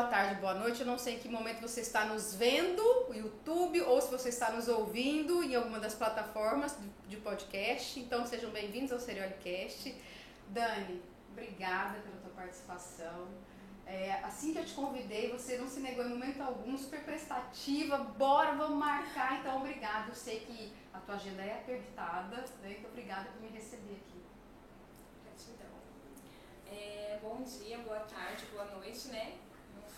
[0.00, 0.80] boa tarde, boa noite.
[0.80, 2.80] Eu não sei em que momento você está nos vendo,
[3.10, 6.74] o YouTube, ou se você está nos ouvindo em alguma das plataformas
[7.06, 8.00] de podcast.
[8.00, 9.94] Então sejam bem-vindos ao Seriolicast.
[10.48, 13.28] Dani, obrigada pela tua participação.
[13.84, 17.98] É, assim que eu te convidei, você não se negou em momento algum, super prestativa,
[17.98, 20.08] bora, vamos marcar, então obrigada.
[20.08, 22.76] Eu sei que a tua agenda é apertada, né?
[22.78, 24.22] então obrigada por me receber aqui.
[25.24, 25.76] Gratidão.
[26.72, 29.34] É, bom dia, boa tarde, boa noite, né?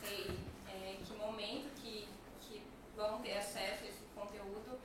[0.03, 0.39] Sei
[0.69, 2.09] é, que momento que,
[2.41, 2.63] que
[2.97, 4.79] vão ter acesso a esse conteúdo,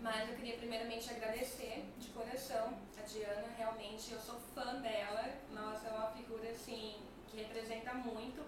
[0.00, 5.88] mas eu queria primeiramente agradecer de coração a Diana, realmente eu sou fã dela, nossa,
[5.88, 6.96] é uma figura assim
[7.28, 8.42] que representa muito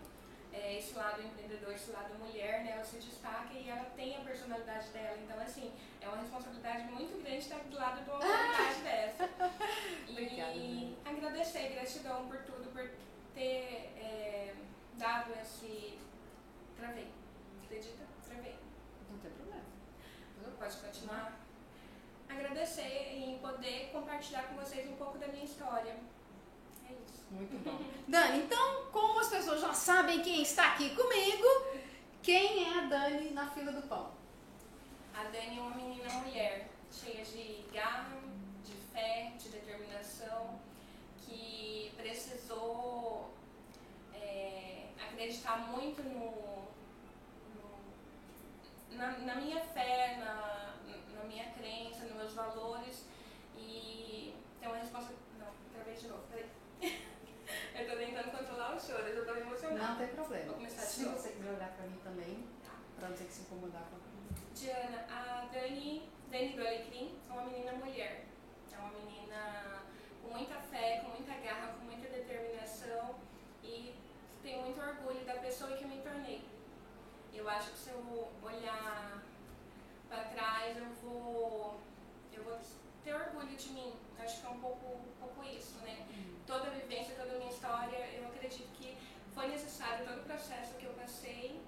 [0.53, 2.73] é, esse lado empreendedor, esse lado mulher, né?
[2.73, 5.17] Ela se destaca e ela tem a personalidade dela.
[5.19, 8.83] Então, assim, é uma responsabilidade muito grande estar do lado de uma autoridade ah!
[8.83, 9.31] dessa.
[10.11, 12.91] Obrigada, e agradecer, gratidão por tudo, por
[13.35, 14.55] ter é,
[14.97, 15.99] dado esse.
[16.83, 17.07] Travei.
[17.65, 18.03] Acredita?
[18.27, 18.57] Travei.
[19.09, 19.63] Não tem problema.
[20.59, 21.39] Pode continuar?
[22.29, 25.95] Agradecer em poder compartilhar com vocês um pouco da minha história
[27.31, 27.79] muito bom.
[28.09, 31.47] Dani, então, como as pessoas já sabem quem está aqui comigo,
[32.21, 34.11] quem é a Dani na fila do pão?
[35.15, 38.19] A Dani é uma menina mulher, cheia de garra,
[38.65, 40.59] de fé, de determinação,
[41.25, 43.33] que precisou
[44.13, 46.42] é, acreditar muito no
[48.97, 50.75] na, na, minha fé, na,
[51.15, 53.07] na minha crença, nos meus valores
[53.57, 55.13] e tem uma resposta.
[55.39, 56.51] Não, travei de novo, peraí.
[57.75, 59.89] Eu tô tentando controlar o choro, eu já tô emocionada.
[59.89, 60.45] Não tem problema.
[60.47, 62.47] Vou começar Se você quiser olhar pra mim também,
[62.97, 64.13] pra não ter que se incomodar com a
[64.55, 68.27] Diana, a Dani, Dani do Alecrim é uma menina mulher.
[68.73, 69.83] É uma menina
[70.23, 73.17] com muita fé, com muita garra, com muita determinação
[73.63, 73.95] e
[74.43, 76.45] tenho muito orgulho da pessoa que eu me tornei.
[77.35, 79.23] Eu acho que se eu olhar
[80.09, 81.81] para trás, eu vou,
[82.33, 82.59] eu vou
[83.05, 83.93] ter orgulho de mim.
[84.19, 86.07] Acho que é um pouco, um pouco isso, né?
[86.11, 86.37] Uhum.
[86.47, 88.97] Toda a vivência, toda a minha história, eu acredito que
[89.35, 91.61] foi necessário todo o processo que eu passei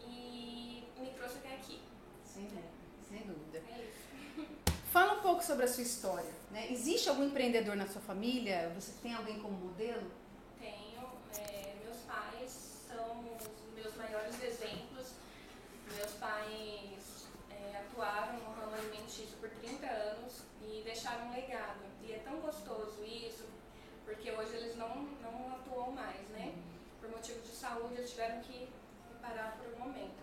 [0.00, 1.80] e me trouxe até aqui.
[2.24, 2.68] Sem dúvida.
[3.08, 3.62] Sem dúvida.
[3.70, 4.46] É isso.
[4.92, 6.32] Fala um pouco sobre a sua história.
[6.50, 6.70] Né?
[6.70, 8.70] Existe algum empreendedor na sua família?
[8.74, 10.10] Você tem alguém como modelo?
[10.60, 11.08] Tenho.
[11.38, 12.50] É, meus pais
[12.88, 15.12] são os meus maiores exemplos.
[15.96, 21.82] Meus pais é, atuaram no ramo alimentício por 30 anos e deixaram um legado.
[22.00, 23.44] E é tão gostoso isso,
[24.04, 26.54] porque hoje eles não, não atuam mais, né?
[27.00, 28.68] Por motivo de saúde, eles tiveram que
[29.20, 30.22] parar por um momento.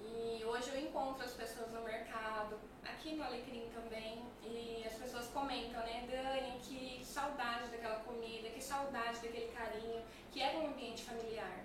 [0.00, 5.26] E hoje eu encontro as pessoas no mercado, aqui no Alecrim também, e as pessoas
[5.28, 11.02] comentam, né, Dani, que saudade daquela comida, que saudade daquele carinho, que era um ambiente
[11.04, 11.64] familiar.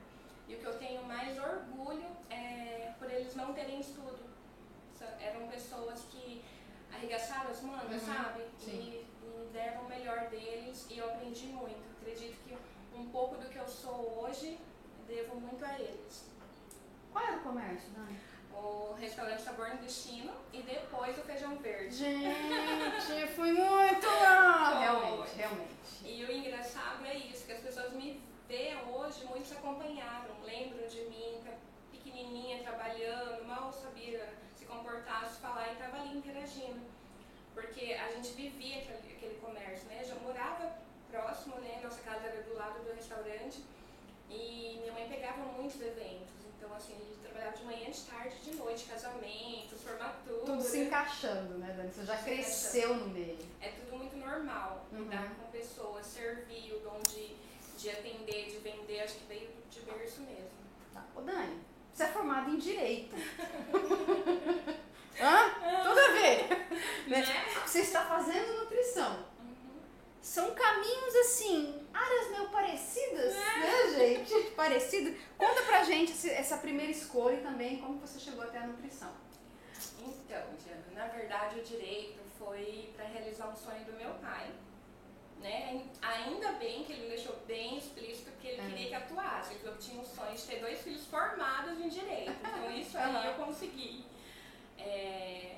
[0.50, 4.18] E o que eu tenho mais orgulho é por eles não terem estudo.
[5.22, 6.44] Eram pessoas que
[6.92, 8.42] arregaçaram as mangas, uhum, sabe?
[8.64, 9.08] E, e,
[9.54, 11.84] deram o melhor deles e eu aprendi muito.
[12.02, 12.58] Acredito que
[12.98, 14.60] um pouco do que eu sou hoje
[15.08, 16.26] devo muito a eles.
[17.12, 18.20] Qual era o comércio, Dani?
[18.52, 21.96] O restaurante Sabor no Destino e depois o Feijão Verde.
[21.96, 24.80] Gente, fui muito lá!
[24.80, 25.76] Realmente, realmente.
[26.04, 31.02] E o engraçado é isso, que as pessoas me veem hoje, muitos acompanharam, lembram de
[31.06, 31.40] mim,
[31.92, 34.28] pequenininha, trabalhando, mal sabia
[34.70, 36.80] comportar, se falar e estava ali interagindo.
[37.54, 40.04] Porque a gente vivia aquele, aquele comércio, né?
[40.04, 40.78] Já morava
[41.12, 41.80] próximo, né?
[41.84, 43.64] Nossa casa era do lado do restaurante
[44.30, 46.30] e minha mãe pegava muitos eventos.
[46.56, 50.46] Então, assim, a gente trabalhava de manhã, de tarde, de noite, casamentos, formaturas.
[50.46, 51.92] Tudo se encaixando, né, Dani?
[51.92, 53.40] Você já cresceu no meio.
[53.62, 54.86] É tudo muito normal.
[54.92, 55.04] Uhum.
[55.04, 57.36] Lidar com pessoas, servir, o dom de,
[57.80, 60.50] de atender, de vender, acho que veio de berço mesmo.
[60.94, 61.04] Tá.
[61.16, 61.62] Ô, Dani,
[61.94, 63.16] você é formado em Direito.
[65.22, 65.50] Hã?
[65.84, 66.48] Tudo a ver.
[67.08, 67.24] Né?
[67.66, 69.26] Você está fazendo nutrição.
[69.40, 69.80] Uhum.
[70.22, 73.60] São caminhos assim, áreas meio parecidas, é.
[73.60, 74.34] né, gente?
[74.56, 75.16] Parecido.
[75.38, 79.12] Conta pra gente essa primeira escolha e também como você chegou até a nutrição.
[80.00, 84.52] Então, Diana, na verdade o direito foi para realizar um sonho do meu pai
[85.40, 85.86] né?
[86.02, 88.66] Ainda bem que ele deixou bem explícito que ele é.
[88.66, 89.58] queria que atuasse.
[89.64, 92.32] Eu tinha um sonho de ter dois filhos formados em direito.
[92.32, 94.06] Então isso aí eu consegui.
[94.78, 95.58] É,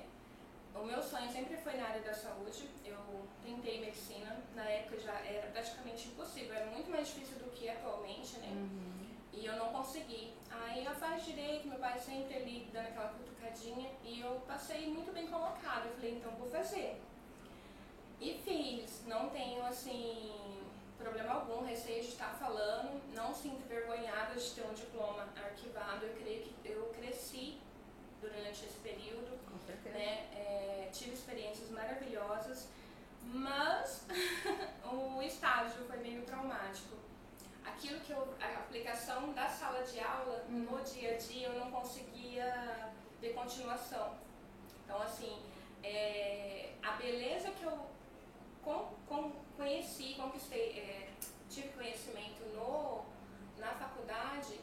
[0.75, 2.69] o meu sonho sempre foi na área da saúde.
[2.85, 4.37] Eu tentei medicina.
[4.55, 6.53] Na época já era praticamente impossível.
[6.53, 8.49] Era muito mais difícil do que atualmente, né?
[8.49, 9.09] Uhum.
[9.33, 10.33] E eu não consegui.
[10.49, 13.89] Aí eu faço direito, meu pai sempre ali dando aquela cutucadinha.
[14.03, 15.87] E eu passei muito bem colocado.
[15.87, 17.01] Eu falei, então vou fazer.
[18.21, 20.31] E fiz, não tenho assim
[20.95, 26.05] problema algum, receio de estar falando, não sinto envergonhada de ter um diploma arquivado.
[26.05, 27.59] Eu creio que eu cresci
[28.21, 29.39] durante esse período,
[29.85, 30.27] né?
[30.35, 32.67] É, tive experiências maravilhosas,
[33.23, 34.05] mas
[34.85, 36.95] o estágio foi meio traumático.
[37.65, 40.59] Aquilo que eu, a aplicação da sala de aula uhum.
[40.59, 44.15] no dia a dia eu não conseguia ter continuação.
[44.85, 45.41] Então assim,
[45.83, 47.90] é, a beleza que eu
[48.63, 51.09] com, com, conheci, conquistei, é,
[51.49, 53.03] tive conhecimento no,
[53.59, 54.59] na faculdade,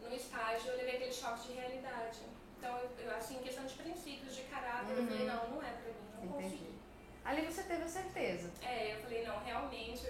[0.00, 2.20] no estágio eu levei aquele choque de realidade.
[2.56, 5.02] Então, eu, assim, questão de princípios, de caráter, uhum.
[5.02, 5.34] eu falei, uhum.
[5.34, 6.56] não, não é pra mim, não Entendi.
[6.56, 6.78] consegui.
[7.24, 8.50] Ali você teve a certeza.
[8.62, 10.06] É, eu falei, não, realmente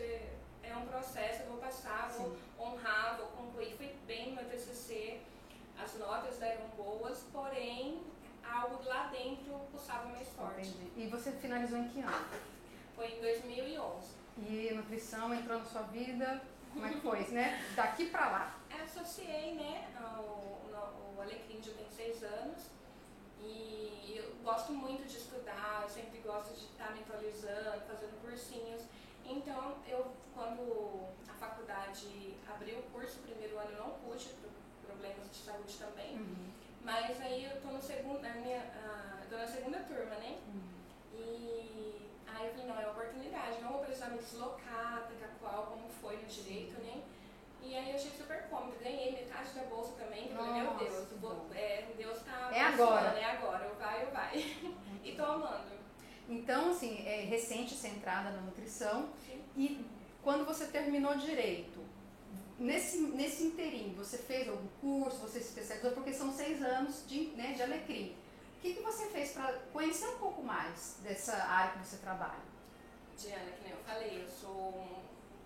[0.62, 2.38] é um processo, eu vou passar, vou Sim.
[2.58, 3.76] honrar, vou concluir.
[3.76, 5.20] Fui bem no meu TCC,
[5.82, 8.02] as notas eram boas, porém,
[8.44, 10.68] algo lá dentro pulsava mais forte.
[10.68, 10.90] Entendi.
[10.96, 12.28] E você finalizou em que ano?
[12.98, 14.08] Foi em 2011.
[14.38, 16.42] E nutrição entrou na sua vida,
[16.72, 17.64] como é que foi, né?
[17.76, 18.56] Daqui pra lá.
[18.76, 19.86] Eu associei, né,
[20.18, 20.68] o,
[21.16, 22.70] o Alecrim já tem seis anos
[23.40, 28.82] e eu gosto muito de estudar, eu sempre gosto de estar me atualizando, fazendo cursinhos.
[29.24, 34.50] Então, eu, quando a faculdade abriu o curso, primeiro ano eu não pude, por
[34.86, 36.50] problemas de saúde também, uhum.
[36.82, 40.38] mas aí eu tô no segundo, na minha, uh, tô na segunda turma, né?
[40.48, 40.68] Uhum.
[41.14, 41.68] E
[42.38, 46.16] Aí eu falei, não, é oportunidade, não vou precisar me deslocar para qual como foi
[46.16, 47.02] no direito, né?
[47.62, 51.46] E aí eu achei super cômodo, ganhei metade da bolsa também, falei, meu Deus, vou,
[51.54, 53.18] é, Deus tá é agora.
[53.18, 54.56] é agora, eu vai, eu vai.
[55.04, 55.78] e tô amando.
[56.28, 59.42] Então, assim, é recente ser entrada na nutrição Sim.
[59.56, 59.84] e
[60.22, 61.80] quando você terminou direito,
[62.58, 67.28] nesse, nesse inteirinho, você fez algum curso, você se especializou, porque são seis anos de,
[67.28, 68.14] né, de alecrim.
[68.56, 72.47] O que, que você fez para conhecer um pouco mais dessa área que você trabalha?
[73.18, 74.86] Diana, que nem eu falei, eu sou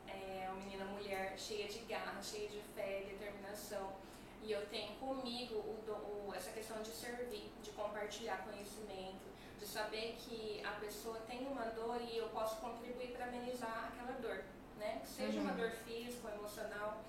[0.06, 3.94] é, uma menina mulher cheia de garra, cheia de fé, determinação.
[4.42, 9.24] E eu tenho comigo o, o, essa questão de servir, de compartilhar conhecimento,
[9.58, 14.18] de saber que a pessoa tem uma dor e eu posso contribuir para amenizar aquela
[14.20, 14.44] dor,
[14.78, 15.00] né?
[15.00, 15.44] Que seja uhum.
[15.44, 17.00] uma dor física ou emocional.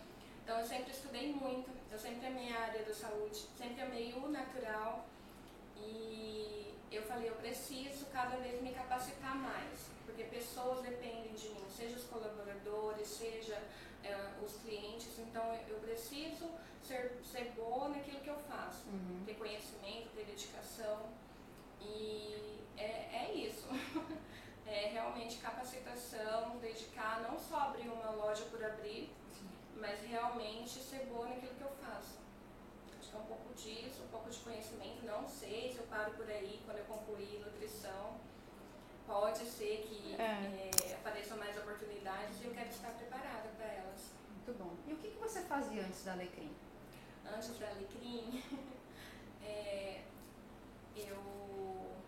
[0.44, 4.30] Então eu sempre estudei muito, eu sempre amei a área da saúde, sempre amei o
[4.30, 5.06] natural
[5.76, 11.66] e eu falei, eu preciso cada vez me capacitar mais, porque pessoas dependem de mim,
[11.76, 13.60] seja os colaboradores, seja
[14.04, 14.16] é,
[14.46, 16.52] os clientes, então eu preciso
[16.84, 19.24] ser, ser boa naquilo que eu faço, uhum.
[19.26, 21.10] ter conhecimento, ter dedicação
[21.82, 23.68] e é, é isso.
[24.68, 29.50] é realmente capacitação, dedicar, não só abrir uma loja por abrir, Sim.
[29.78, 32.24] mas realmente ser boa naquilo que eu faço
[33.14, 35.06] é um pouco disso, um pouco de conhecimento.
[35.06, 38.20] Não sei se eu paro por aí quando eu concluir nutrição.
[39.06, 40.70] Pode ser que é.
[40.90, 44.12] É, apareçam mais oportunidades e eu quero estar preparada para elas.
[44.30, 44.74] Muito bom.
[44.88, 46.52] E o que, que você fazia antes da Alecrim?
[47.26, 48.44] Antes da Alecrim,
[49.44, 50.02] é,
[50.96, 51.18] eu,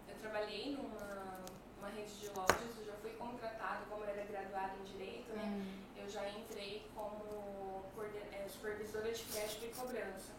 [0.07, 1.45] eu trabalhei numa
[1.77, 5.43] uma rede de lojas, eu já fui contratada, como eu era graduada em Direito, né?
[5.43, 5.83] Hum.
[5.95, 7.83] Eu já entrei como
[8.31, 10.33] é, supervisora de crédito e cobrança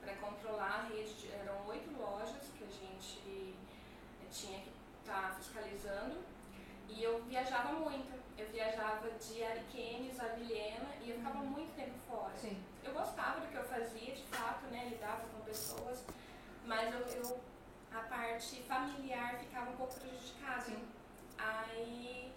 [0.00, 3.54] para controlar a rede, eram oito lojas que a gente
[4.22, 4.70] eh, tinha que
[5.04, 6.18] tá fiscalizando
[6.88, 8.18] e eu viajava muito.
[8.36, 11.46] Eu viajava de Ariquemes a Vilhena e eu ficava uhum.
[11.46, 12.32] muito tempo fora.
[12.36, 12.62] Sim.
[12.82, 16.02] Eu gostava do que eu fazia, de fato, né, lidava com pessoas,
[16.64, 17.40] mas eu, eu
[17.92, 20.62] a parte familiar ficava um pouco prejudicada.
[20.62, 20.88] Sim.
[21.36, 22.32] Aí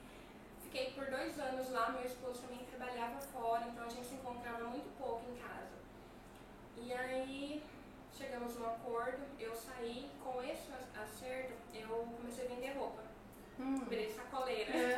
[0.63, 4.65] fiquei por dois anos lá, meu esposo também trabalhava fora, então a gente se encontrava
[4.65, 5.74] muito pouco em casa.
[6.77, 7.63] E aí
[8.17, 10.70] chegamos num acordo, eu saí, com esse
[11.01, 13.03] acerto, eu comecei a vender roupa.
[13.60, 13.86] Hum.
[13.86, 14.72] Virei sacoleira.
[14.72, 14.98] É.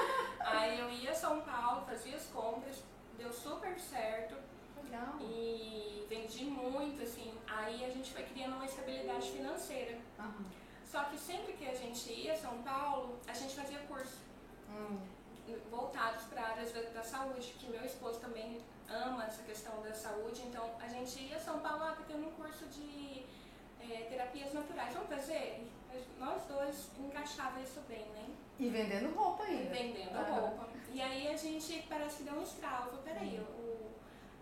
[0.40, 2.82] aí eu ia a São Paulo, fazia as compras,
[3.16, 4.34] deu super certo.
[4.82, 5.16] Legal.
[5.20, 7.34] E vendi muito, assim.
[7.46, 9.98] Aí a gente foi criando uma estabilidade financeira.
[10.18, 10.44] Uhum.
[10.84, 14.18] Só que sempre que a gente ia a São Paulo, a gente fazia curso.
[14.70, 14.98] Hum.
[15.70, 20.42] Voltados para áreas da, da saúde, que meu esposo também ama essa questão da saúde,
[20.42, 23.24] então a gente ia a São Paulo, ah, tendo um curso de
[23.80, 25.66] é, terapias naturais, vamos fazer?
[26.18, 28.28] Nós dois encaixava isso bem, né?
[28.58, 29.70] E vendendo roupa ainda.
[29.70, 30.40] Vendendo ah.
[30.40, 30.68] roupa.
[30.92, 33.44] E aí a gente parece que deu um estralo, falou, peraí, uhum.
[33.44, 33.90] o,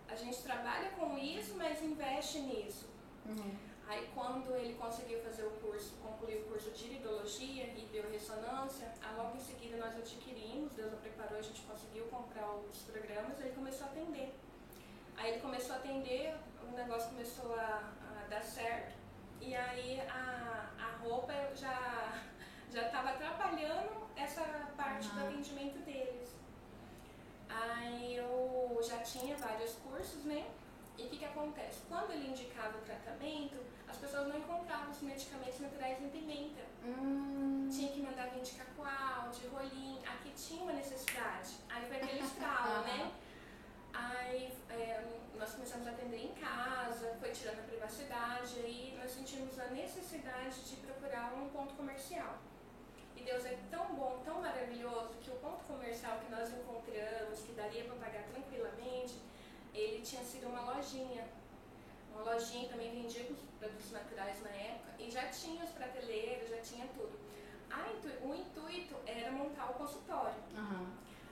[0.08, 2.87] a gente trabalha com isso, mas investe nisso.
[3.26, 3.56] Uhum.
[3.88, 9.36] Aí quando ele conseguiu fazer o curso, concluir o curso de iridologia e biorressonância, logo
[9.36, 13.86] em seguida nós adquirimos, Deus o preparou, a gente conseguiu comprar os programas, ele começou
[13.86, 14.34] a atender.
[15.16, 18.94] Aí ele começou a atender, o negócio começou a, a dar certo,
[19.40, 22.22] e aí a, a roupa já
[22.72, 24.40] já estava atrapalhando essa
[24.78, 25.14] parte uhum.
[25.14, 26.34] do atendimento deles.
[27.50, 28.18] Aí
[30.02, 30.46] recursos, né?
[30.99, 31.82] E o que, que acontece?
[31.88, 33.56] Quando ele indicava o tratamento,
[33.88, 36.62] as pessoas não encontravam os medicamentos naturais em pimenta.
[36.84, 37.68] Hum.
[37.70, 39.99] Tinha que mandar vir de cacoal, de rolim.
[40.06, 41.56] Aqui tinha uma necessidade.
[41.68, 43.12] Aí foi aquele estralo, né?
[43.94, 45.04] Aí é,
[45.42, 50.62] nós começamos a atender em casa, foi tirando a privacidade, aí nós sentimos a necessidade
[50.62, 52.38] de procurar um ponto comercial.
[53.14, 57.52] E Deus é tão bom, tão maravilhoso, que o ponto comercial que nós encontramos, que
[57.52, 59.14] daria para pagar tranquilamente,
[59.74, 61.26] ele tinha sido uma lojinha.
[62.12, 63.24] Uma lojinha também vendia
[63.58, 67.18] produtos naturais na época e já tinha os prateleiros, já tinha tudo.
[67.90, 70.34] Intu o intuito era montar o consultório.
[70.56, 70.86] Aham.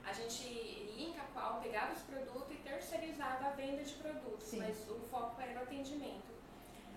[0.04, 4.58] A gente ia em Cacoal, pegava os produtos e terceirizava a venda de produtos, Sim.
[4.58, 6.30] mas o foco era o atendimento.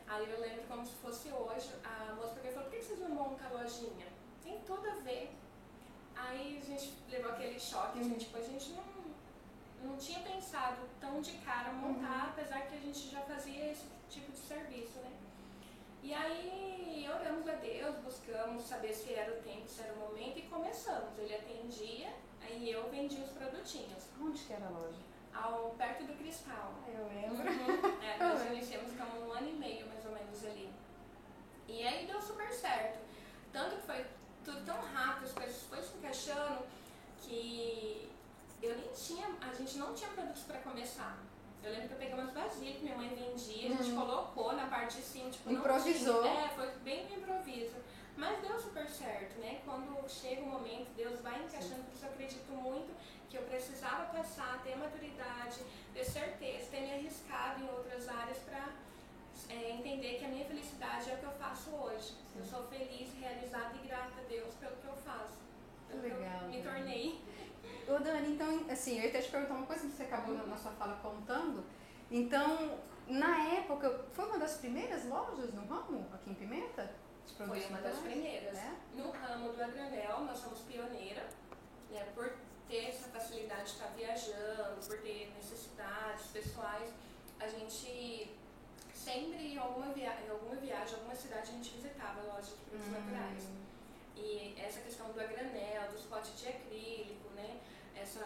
[0.07, 2.99] Aí eu lembro como se fosse hoje, a moça pegou e falou, por que vocês
[2.99, 4.07] não montam a lojinha?
[4.43, 5.31] Tem tudo a ver.
[6.15, 8.83] Aí a gente levou aquele choque, assim, tipo, a gente não,
[9.83, 14.31] não tinha pensado tão de cara montar, apesar que a gente já fazia esse tipo
[14.31, 15.11] de serviço, né?
[16.01, 20.37] E aí oramos a Deus, buscamos saber se era o tempo, se era o momento
[20.39, 21.17] e começamos.
[21.17, 24.03] Ele atendia, aí eu vendia os produtinhos.
[24.21, 24.97] Onde que era a loja?
[25.33, 26.73] Ao, perto do cristal.
[26.87, 28.01] Eu Uhum.
[28.03, 30.69] É, nós iniciamos ficamos um ano e meio mais ou menos ali.
[31.67, 32.99] E aí deu super certo.
[33.51, 34.05] Tanto que foi
[34.43, 36.63] tudo tão rápido, as coisas foram se encaixando
[37.21, 38.09] que
[38.61, 41.17] eu nem tinha, a gente não tinha produtos para começar.
[41.63, 43.99] Eu lembro que eu peguei umas vasilhas que minha mãe vendia, a gente Uhum.
[44.05, 46.21] colocou na parte de cima, tipo, não Improvisou.
[46.21, 46.33] tinha.
[46.45, 47.75] É, foi bem no improviso.
[48.17, 49.61] Mas deu super certo, né?
[49.65, 52.93] Quando chega o momento, Deus vai encaixando, por isso eu acredito muito
[53.29, 55.61] que eu precisava passar, ter maturidade,
[55.93, 58.69] ter certeza, ter me arriscado em outras áreas para
[59.49, 62.15] entender que a minha felicidade é o que eu faço hoje.
[62.35, 65.37] Eu sou feliz, realizada e grata a Deus pelo que eu faço.
[65.87, 67.21] Pelo que Legal, eu me tornei.
[67.87, 70.57] Ô Dani, então, assim, eu ia até te perguntar uma coisa que você acabou na
[70.57, 71.63] sua fala contando.
[72.09, 77.02] Então, na época, foi uma das primeiras lojas no ramo aqui em Pimenta?
[77.37, 78.57] Foi uma das primeiras.
[78.57, 78.73] É?
[78.95, 81.27] No ramo do a granel, nós somos pioneira,
[81.89, 82.31] né, por
[82.67, 86.89] ter essa facilidade de estar viajando, por ter necessidades pessoais.
[87.39, 88.31] A gente
[88.93, 92.55] sempre, em alguma, via em alguma viagem, alguma cidade, a gente visitava a loja de
[92.69, 93.11] produtos Hum.
[93.11, 93.47] naturais.
[94.15, 97.59] E essa questão do a granel, dos potes de acrílico, né?
[97.95, 98.23] Essa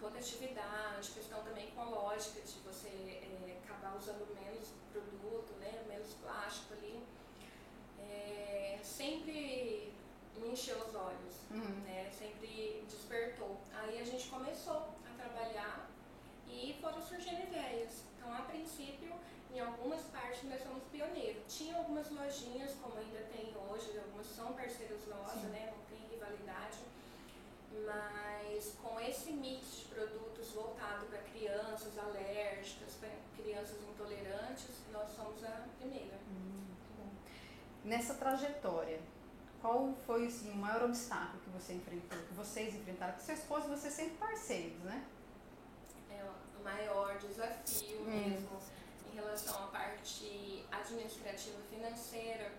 [0.00, 5.82] rotatividade, questão também ecológica de você eh, acabar usando menos produto, né?
[5.88, 7.02] Menos plástico ali.
[8.12, 9.92] É, sempre
[10.36, 11.80] me encheu os olhos, Uhum.
[11.86, 12.10] né?
[12.16, 13.56] Sempre despertou.
[13.74, 15.88] Aí a gente começou a trabalhar
[16.48, 18.04] e foram surgindo ideias.
[18.16, 19.12] Então, a princípio,
[19.54, 21.42] em algumas partes nós somos pioneiros.
[21.48, 25.72] Tinha algumas lojinhas, como ainda tem hoje, algumas são parceiros nossos, né?
[25.76, 26.78] Não tem rivalidade.
[27.86, 35.42] Mas com esse mix de produtos voltado para crianças alérgicas, para crianças intolerantes, nós somos
[35.44, 36.16] a primeira.
[36.28, 36.71] Hum, bom.
[37.84, 39.00] Nessa trajetória,
[39.60, 43.12] qual foi assim, o maior obstáculo que você enfrentou, que vocês enfrentaram?
[43.12, 45.04] Porque seu esposo e você sempre parceiros, né?
[46.10, 46.24] é
[46.60, 48.04] o maior desafio Hum.
[48.06, 48.58] mesmo
[49.10, 52.52] em relação à parte administrativa financeira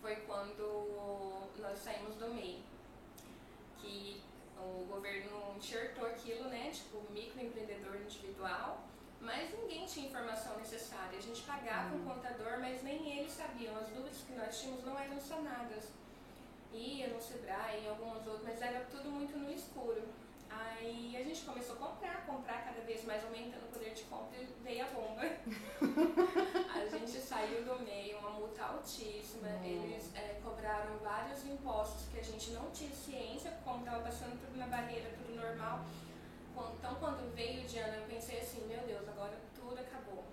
[0.00, 2.62] foi quando nós saímos do MEI.
[3.78, 4.22] Que
[4.58, 6.70] o governo enxertou aquilo, né?
[6.72, 8.84] Tipo, microempreendedor individual,
[9.26, 11.18] mas ninguém tinha informação necessária.
[11.18, 13.76] A gente pagava um contador, mas nem eles sabiam.
[13.76, 15.90] As dúvidas que nós tínhamos não eram sanadas.
[16.72, 20.02] Ia no Sebrae, em alguns outros, mas era tudo muito no escuro.
[20.48, 24.38] Aí a gente começou a comprar, comprar cada vez mais aumentando o poder de compra
[24.38, 25.22] e veio a bomba.
[26.72, 29.48] a gente saiu do meio, uma multa altíssima.
[29.48, 29.66] Nossa.
[29.66, 34.56] Eles eh, cobraram vários impostos que a gente não tinha ciência, como estava passando tudo
[34.56, 35.84] na barreira, tudo normal.
[36.78, 40.24] Então quando veio o de ano eu pensei assim, meu Deus, agora tudo acabou.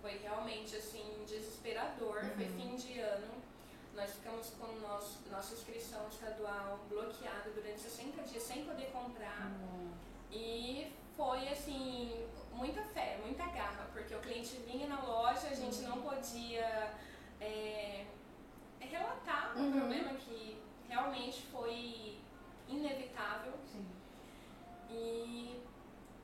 [0.00, 2.56] Foi realmente assim, desesperador, foi Uhum.
[2.56, 3.40] fim de ano.
[3.94, 9.50] Nós ficamos com nosso, nossa inscrição estadual bloqueada durante 60 dias sem poder comprar.
[10.30, 15.80] E foi assim, muita fé, muita garra, porque o cliente vinha na loja, a gente
[15.82, 16.94] não podia
[17.40, 18.06] é,
[18.80, 19.72] relatar o Uhum.
[19.72, 22.18] problema que realmente foi
[22.68, 23.84] inevitável Sim.
[24.92, 25.62] E,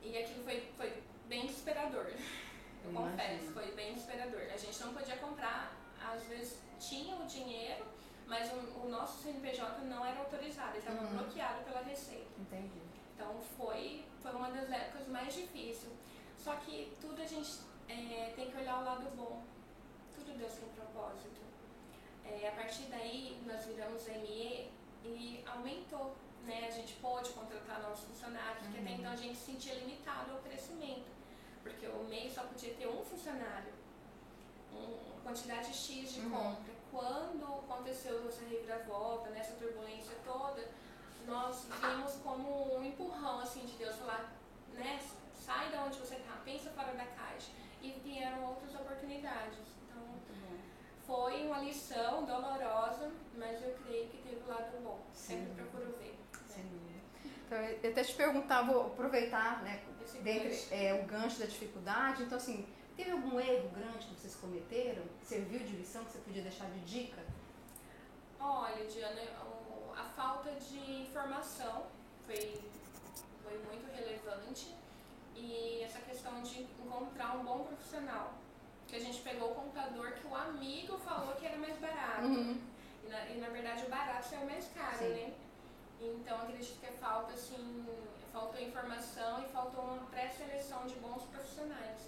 [0.03, 2.07] e aquilo foi, foi bem desesperador.
[2.85, 4.41] Eu confesso, foi bem desesperador.
[4.53, 7.85] A gente não podia comprar, às vezes tinha o dinheiro,
[8.27, 8.55] mas o,
[8.85, 11.17] o nosso CNPJ não era autorizado, estava Uhum.
[11.17, 12.27] bloqueado pela Receita.
[12.39, 12.79] Entendi.
[13.15, 15.91] Então foi, foi uma das épocas mais difíceis.
[16.37, 17.59] Só que tudo a gente
[17.89, 19.43] é, tem que olhar o lado bom.
[20.15, 21.41] Tudo Deus tem propósito.
[22.23, 24.69] É, a partir daí nós viramos ME
[25.03, 26.15] e aumentou.
[26.47, 26.65] Né?
[26.67, 28.97] A gente pôde contratar novos funcionários, porque até Uhum.
[28.99, 31.17] então a gente se sentia limitado ao crescimento.
[31.63, 33.73] porque o MEI só podia ter um funcionário,
[34.71, 36.29] uma quantidade X de Uhum.
[36.31, 36.73] compra.
[36.89, 40.65] Quando aconteceu essa reviravolta, nessa turbulência toda,
[41.25, 44.31] nós vimos como um empurrão assim de Deus falar,
[44.75, 44.97] né,
[45.35, 47.51] sai da onde você está, pensa fora da caixa.
[47.81, 49.59] E vieram outras oportunidades.
[49.83, 50.57] Então, bom.
[51.05, 54.99] foi uma lição dolorosa, mas eu creio que teve o lado bom.
[55.13, 56.16] Sem Sempre procuro ver.
[57.47, 59.81] Então, eu até te perguntar, vou aproveitar, né,
[60.21, 60.67] gancho.
[60.73, 62.23] é, o gancho da dificuldade.
[62.23, 65.03] Então, assim, teve algum erro grande que vocês cometeram?
[65.23, 67.21] Serviu de lição que você podia deixar de dica?
[68.39, 69.21] Olha, Diana,
[69.95, 71.87] a falta de informação
[72.25, 72.61] foi,
[73.43, 74.75] foi muito relevante
[75.35, 78.33] e essa questão de encontrar um bom profissional.
[78.87, 82.25] Que a gente pegou o computador que o amigo falou que era mais barato.
[82.25, 85.09] E na, e na verdade o barato saiu mais caro, Sim.
[85.09, 85.33] né?
[86.01, 87.85] Então acredito que é falta assim,
[88.31, 92.01] faltou informação e faltou uma pré-seleção de bons profissionais.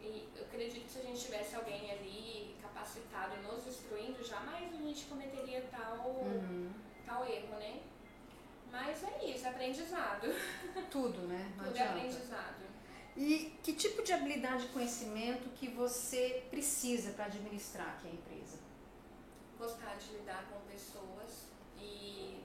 [0.00, 4.72] E eu acredito que se a gente tivesse alguém ali capacitado e nos instruindo, jamais
[4.72, 6.72] a gente cometeria tal, Uhum.
[7.06, 7.80] tal erro, né?
[8.70, 10.28] Mas é isso, aprendizado.
[10.90, 11.52] Tudo, né?
[11.56, 12.68] Não Tudo é aprendizado.
[13.16, 18.58] E que tipo de habilidade e conhecimento que você precisa para administrar aqui a empresa?
[19.58, 22.40] gostar de lidar com pessoas e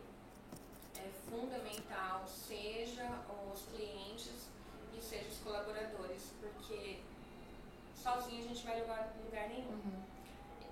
[1.06, 3.08] é fundamental, seja
[3.54, 4.48] os clientes
[4.98, 7.00] e seja os colaboradores, porque
[7.96, 9.80] sozinho a gente vai lugar, lugar nenhum.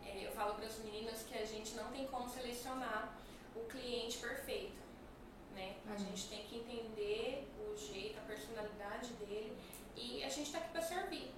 [0.05, 3.13] É, eu falo para as meninas que a gente não tem como selecionar
[3.55, 4.81] o cliente perfeito,
[5.53, 5.75] né?
[5.87, 5.97] A Uhum.
[5.99, 9.57] gente tem que entender o jeito, a personalidade dele
[9.95, 11.31] e a gente está aqui para servir.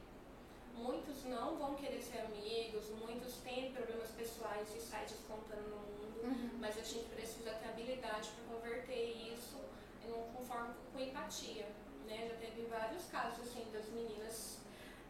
[0.75, 6.02] Muitos não vão querer ser amigos, muitos têm problemas pessoais e saem descontando no mundo,
[6.23, 6.49] Uhum.
[6.59, 9.57] mas a gente precisa ter habilidade para converter isso
[10.05, 11.67] em um conforme com empatia,
[12.07, 12.27] né?
[12.29, 14.59] Já teve vários casos assim das meninas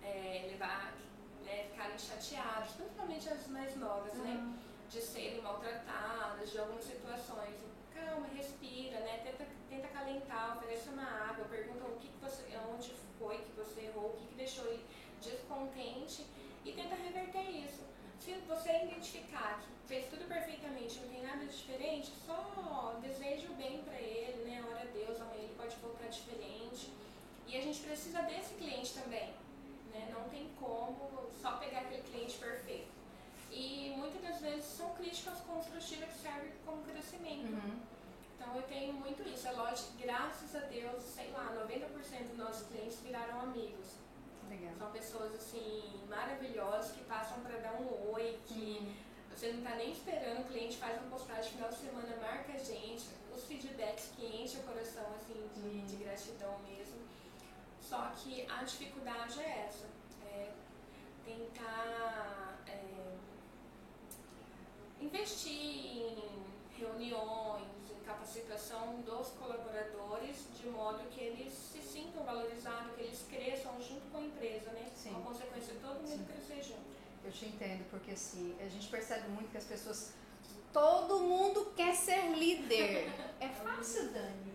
[0.01, 0.93] é, levar,
[1.43, 4.31] né, ficarem chateadas, principalmente as mais novas, né?
[4.31, 4.57] Uhum.
[4.89, 7.55] de serem maltratadas, de algumas situações.
[7.93, 9.21] Calma, respira, né?
[9.23, 13.81] Tenta, tenta calentar, oferece uma água, pergunta o que, que você, onde foi que você
[13.81, 14.85] errou, o que, que deixou ele
[15.21, 16.25] descontente
[16.65, 17.92] e tenta reverter isso.
[18.23, 23.83] Se você identificar que fez tudo perfeitamente, não tem nada diferente, só deseja o bem
[23.83, 24.63] para ele, né?
[24.65, 26.89] Ora a Deus, amanhã ele pode voltar diferente.
[27.45, 29.33] E a gente precisa desse cliente também,
[29.93, 30.09] né?
[30.13, 32.87] Não tem como só pegar aquele cliente perfeito.
[33.51, 37.51] E muitas das vezes são críticas construtivas que servem como crescimento.
[37.51, 37.81] Uhum.
[38.37, 39.49] Então eu tenho muito isso.
[39.49, 44.01] É lógico, graças a Deus, sei lá, 90% dos nossos clientes viraram amigos.
[44.53, 44.73] Legal.
[44.77, 48.93] São pessoas assim maravilhosas que passam para dar um oi, que Uhum.
[49.35, 52.57] você não está nem esperando, o cliente faz uma postagem final de semana, marca a
[52.57, 55.85] gente, os feedbacks que enchem o coração assim de, Uhum.
[55.85, 57.01] de gratidão mesmo.
[57.81, 59.87] Só que a dificuldade é essa,
[60.25, 60.51] é
[61.25, 63.15] tentar é,
[65.01, 66.45] investir em
[66.77, 74.01] reuniões, capacitação dos colaboradores, de modo que eles se sintam valorizados, que eles cresçam junto
[74.11, 74.89] com a empresa, né?
[74.95, 75.11] Sim.
[75.13, 76.25] Com a consequência, todo mundo Sim.
[76.25, 76.93] crescer junto.
[77.23, 80.11] Eu te entendo, porque assim, a gente percebe muito que as pessoas.
[80.71, 83.11] Todo mundo quer ser líder.
[83.39, 84.53] É fácil, Dani.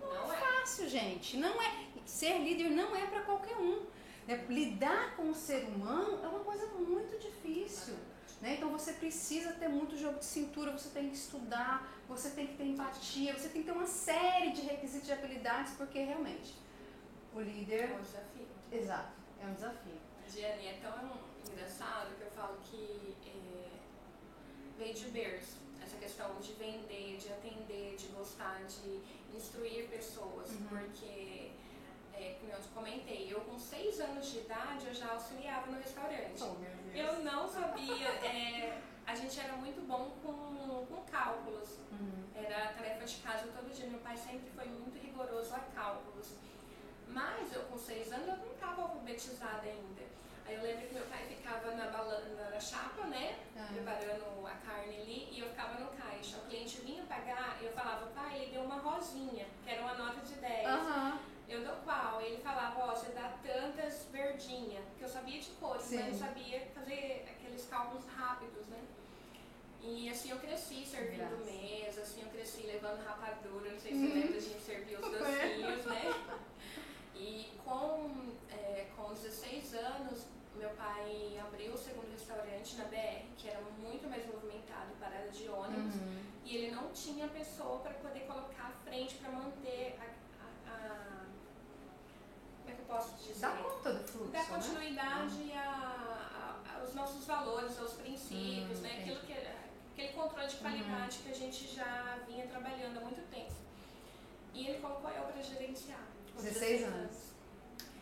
[0.00, 0.36] Não, não é.
[0.36, 1.36] fácil, gente.
[1.38, 3.84] Não é ser líder não é para qualquer um.
[4.26, 4.44] né?
[4.48, 7.94] Lidar com o ser humano é uma coisa muito difícil.
[8.40, 8.54] Né?
[8.56, 12.56] Então você precisa ter muito jogo de cintura, você tem que estudar, você tem que
[12.56, 16.54] ter empatia, você tem que ter uma série de requisitos de habilidades, porque realmente
[17.34, 18.46] o É líder, um desafio.
[18.72, 19.98] exato, é um desafio.
[20.32, 21.18] Diane, é tão
[21.52, 23.70] engraçado que eu falo que é,
[24.78, 25.56] veio de berço.
[25.82, 29.00] Essa questão de vender, de atender, de gostar, de
[29.34, 30.50] instruir pessoas.
[30.50, 30.66] Uhum.
[30.68, 31.50] Porque,
[32.18, 35.78] é, como eu te comentei, eu com seis anos de idade eu já auxiliava no
[35.78, 36.42] restaurante.
[36.42, 36.96] Oh.
[36.96, 41.78] Eu não sabia, é, a gente era muito bom com, com cálculos.
[41.92, 42.24] Uhum.
[42.34, 43.86] Era tarefa de casa todo dia.
[43.86, 46.34] Meu pai sempre foi muito rigoroso a cálculos.
[47.06, 50.02] Mas eu com seis anos eu não estava alfabetizada ainda.
[50.46, 53.38] Aí eu lembro que meu pai ficava na, bala, na chapa, né?
[53.56, 53.68] Ah.
[53.72, 56.38] Preparando a carne ali e eu ficava no caixa.
[56.38, 59.94] O cliente vinha pagar e eu falava, pai, ele deu uma rosinha, que era uma
[59.94, 60.66] nota de 10.
[60.66, 61.20] Aham.
[61.48, 62.20] Eu dou qual?
[62.20, 65.96] Ele falava, ó, você dá tantas verdinha, que eu sabia de cores, Sim.
[65.96, 68.82] mas não sabia fazer aqueles cálculos rápidos, né?
[69.80, 71.46] E assim eu cresci servindo Graças.
[71.46, 74.08] mesa, assim eu cresci levando rapadura, não sei se Uhum.
[74.08, 76.14] você lembra, a gente servia os docinhos, né?
[77.14, 83.48] E com, é, com 16 anos, meu pai abriu o segundo restaurante na BR, que
[83.48, 85.94] era muito mais movimentado, parada de ônibus.
[85.94, 86.22] Uhum.
[86.44, 90.04] E ele não tinha pessoa para poder colocar à frente para manter a,
[90.44, 91.26] a- a-
[92.58, 93.40] Como é que eu posso dizer?
[93.40, 95.56] Dá conta do fluxo, Dá continuidade né?
[95.58, 98.98] a, a, aos nossos valores, aos princípios, Hum, né?
[99.00, 99.32] Aquilo que,
[99.92, 103.52] aquele controle de qualidade que a gente já vinha trabalhando há muito tempo.
[104.54, 106.00] E ele colocou eu para gerenciar.
[106.34, 107.16] com 16 anos.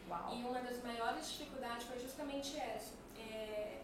[0.09, 0.35] Uau.
[0.35, 2.93] E uma das maiores dificuldades foi justamente essa.
[3.19, 3.81] é,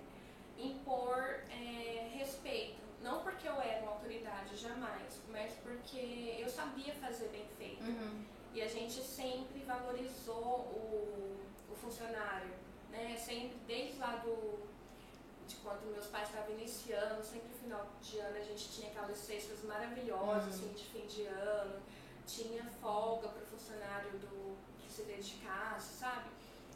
[0.58, 2.80] impor é, respeito.
[3.02, 7.82] Não porque eu era uma autoridade, jamais, mas porque eu sabia fazer bem feito.
[7.82, 8.24] Uhum.
[8.54, 11.36] E a gente sempre valorizou o,
[11.70, 12.50] o funcionário,
[12.90, 13.16] né?
[13.16, 14.68] Sempre, desde lá do,
[15.48, 19.16] de quando meus pais estavam iniciando, sempre no final de ano a gente tinha aquelas
[19.16, 20.66] cestas maravilhosas, Uhum.
[20.66, 21.80] assim, de fim de ano,
[22.26, 26.28] tinha folga para o funcionário do, que se dedicasse, sabe?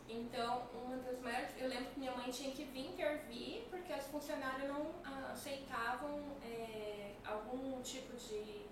[0.09, 1.51] Então, uma das maiores.
[1.59, 6.21] Eu lembro que minha mãe tinha que vir intervir porque as funcionárias não ah, aceitavam
[6.45, 8.67] é, algum tipo de,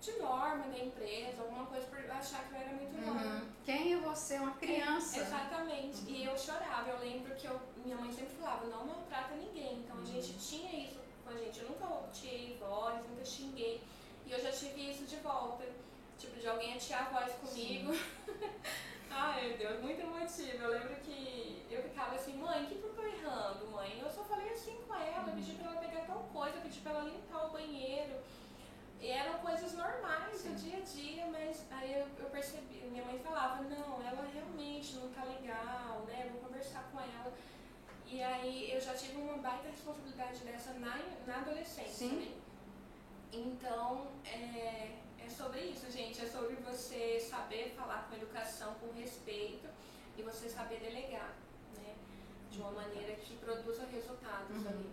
[0.00, 3.24] de norma da empresa, alguma coisa por achar que eu era muito nova.
[3.24, 3.48] Uhum.
[3.64, 4.38] Quem é você?
[4.38, 5.18] Uma criança.
[5.20, 6.02] Exatamente.
[6.08, 6.88] E eu chorava.
[6.88, 9.78] Eu lembro que eu, minha mãe sempre falava, não maltrata ninguém.
[9.80, 10.06] Então a Uhum.
[10.06, 11.60] gente tinha isso com a gente.
[11.60, 13.82] Eu nunca tirei voz, nunca xinguei.
[14.26, 15.64] E eu já tive isso de volta.
[16.18, 17.92] Tipo, de alguém atiar a voz comigo.
[19.10, 20.62] Ai, meu Deus, muito emotivo.
[20.64, 23.98] Eu lembro que eu ficava assim, mãe, o que que eu tô errando, mãe?
[24.00, 27.04] Eu só falei assim com ela, pedi pra ela pegar tal coisa, pedi pra ela
[27.04, 28.14] limpar o banheiro.
[29.00, 33.18] E eram coisas normais do dia a dia, mas aí eu, eu percebi, minha mãe
[33.20, 36.28] falava, não, ela realmente não tá legal, né?
[36.32, 37.32] Vou conversar com ela.
[38.06, 42.16] E aí eu já tive uma baita responsabilidade dessa na, na adolescência, Sim.
[42.16, 42.32] né?
[43.32, 46.20] Então, é, é sobre isso, gente.
[46.24, 49.68] É sobre você saber falar com educação, com respeito
[50.16, 51.34] e você saber delegar,
[51.76, 51.94] né?
[52.50, 54.68] De uma maneira que produza resultados Uhum.
[54.68, 54.90] ali.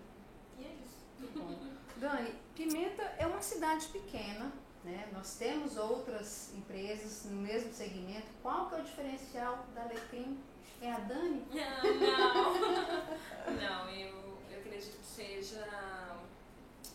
[0.59, 1.05] E é isso.
[1.19, 1.84] Muito bom.
[1.97, 4.51] Dani, Pimenta é uma cidade pequena,
[4.83, 5.07] né?
[5.13, 8.27] Nós temos outras empresas no mesmo segmento.
[8.41, 10.39] Qual que é o diferencial da Alecrim?
[10.81, 11.45] É a Dani?
[11.51, 11.83] Não,
[13.55, 13.85] não.
[13.85, 15.65] Não, eu, eu acredito que seja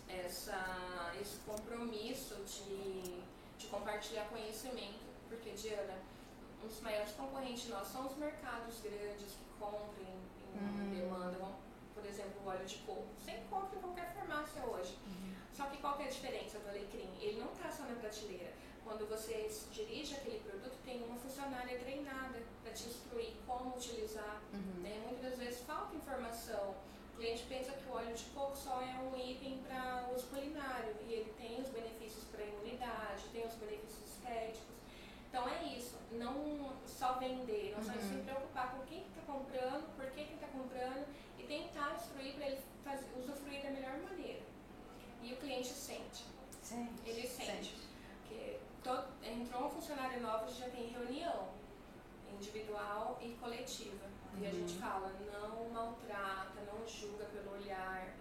[0.08, 3.20] essa, esse compromisso de,
[3.58, 5.94] de compartilhar conhecimento, porque, Diana,
[6.62, 10.90] um dos maiores concorrentes nossos são os mercados grandes que compram em, em Hum.
[10.90, 11.54] demanda, vão,
[12.00, 13.06] por exemplo, o óleo de coco.
[13.18, 14.96] Você encontra em qualquer farmácia hoje.
[15.52, 17.10] Só que qual que é a diferença do alecrim?
[17.20, 18.52] Ele não está só na prateleira.
[18.84, 24.40] Quando você dirige aquele produto, tem uma funcionária treinada para te instruir como utilizar.
[24.52, 24.82] Uhum.
[24.82, 25.02] Né?
[25.06, 26.74] Muitas das vezes falta informação.
[27.14, 30.96] O cliente pensa que o óleo de coco só é um item para uso culinário
[31.06, 34.74] e ele tem os benefícios para a imunidade, tem os benefícios estéticos.
[35.28, 38.24] Então é isso, não só vender, nós temos que se Uhum.
[38.24, 41.06] preocupar com quem está comprando, por que está comprando
[41.50, 44.42] tentar instruir para ele fazer, usufruir da melhor maneira.
[45.20, 46.24] E o cliente sente,
[46.62, 46.92] Sente.
[47.04, 47.74] ele sente.
[48.22, 51.48] Porque todo, entrou um funcionário novo, a gente já tem reunião
[52.32, 54.06] individual e coletiva.
[54.40, 54.80] E a gente Uhum.
[54.80, 58.14] fala, não maltrata, não julga pelo olhar.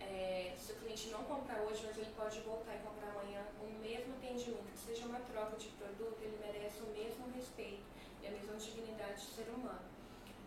[0.00, 3.66] É, se o cliente não comprar hoje, mas ele pode voltar e comprar amanhã o
[3.80, 7.82] mesmo atendimento, que seja uma troca de produto, ele merece o mesmo respeito
[8.22, 9.95] e a mesma dignidade de ser humano.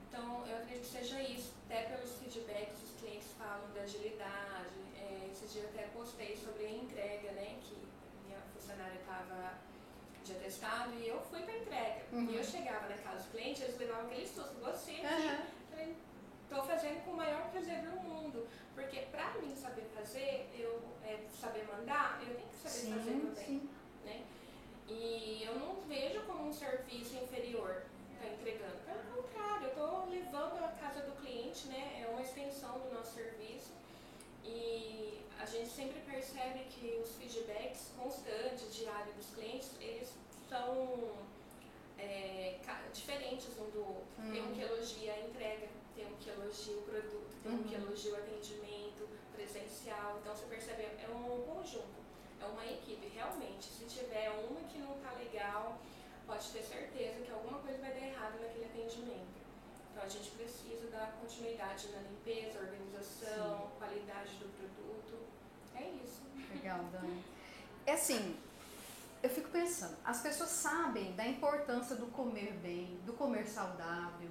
[0.10, 4.74] Então, eu acredito que seja isso, até pelos feedbacks, os clientes falam da agilidade.
[4.98, 7.78] É, esses dias eu até postei sobre a entrega, né, que
[8.26, 9.54] minha funcionária estava
[10.26, 12.02] de atestado e eu fui para entrega.
[12.12, 12.30] Uhum.
[12.32, 15.44] E eu chegava na casa do cliente, eles levavam aquele susto, você aqui, Aham.
[15.70, 15.96] falei,
[16.50, 18.48] tô fazendo com o maior prazer do mundo.
[18.74, 23.20] Porque pra mim saber fazer, eu é, saber mandar, eu tenho que saber fazer Sim,
[23.20, 23.46] também.
[23.46, 23.70] sim.
[24.06, 24.26] Né?
[24.88, 27.84] E eu não vejo como um serviço inferior
[28.20, 28.78] tá entregando.
[28.86, 32.04] Pelo contrário, eu tô levando a casa do cliente, né?
[32.04, 33.72] É uma extensão do nosso serviço.
[34.44, 40.10] E a gente sempre percebe que os feedbacks constantes, diários dos clientes, eles
[40.50, 41.12] são
[41.98, 42.58] é,
[42.94, 44.32] diferentes um do outro.
[44.32, 47.76] Tem um que elogia a entrega, tem um que elogia o produto, tem um que
[47.76, 47.82] Uhum.
[47.84, 50.18] elogia o atendimento presencial.
[50.22, 52.00] Então você percebe, é um conjunto,
[52.42, 53.08] é uma equipe.
[53.14, 55.78] Realmente, se tiver uma que não tá legal,
[56.30, 59.40] pode ter certeza que alguma coisa vai dar errado naquele atendimento.
[59.92, 65.26] Então a gente precisa dar continuidade na limpeza, organização, qualidade do produto.
[65.76, 66.22] É isso.
[66.54, 67.24] Legal, Dani.
[67.88, 68.38] É assim,
[69.24, 74.30] eu fico pensando, as pessoas sabem da importância do comer bem, do comer saudável,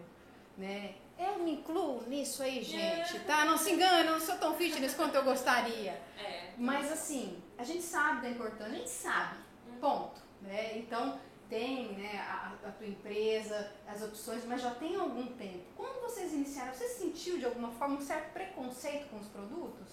[0.57, 0.95] né?
[1.19, 3.45] Eu me incluo nisso aí, gente, tá?
[3.45, 6.01] Não se engana, não sou tão fitness quanto eu gostaria.
[6.17, 6.53] É.
[6.57, 9.37] Mas assim, a gente sabe da importância, a gente sabe,
[9.81, 10.29] ponto.
[10.41, 10.79] Né?
[10.79, 15.65] Então, tem né, a, a tua empresa, as opções, mas já tem algum tempo.
[15.77, 19.89] Quando vocês iniciaram, você sentiu de alguma forma um certo preconceito com os produtos?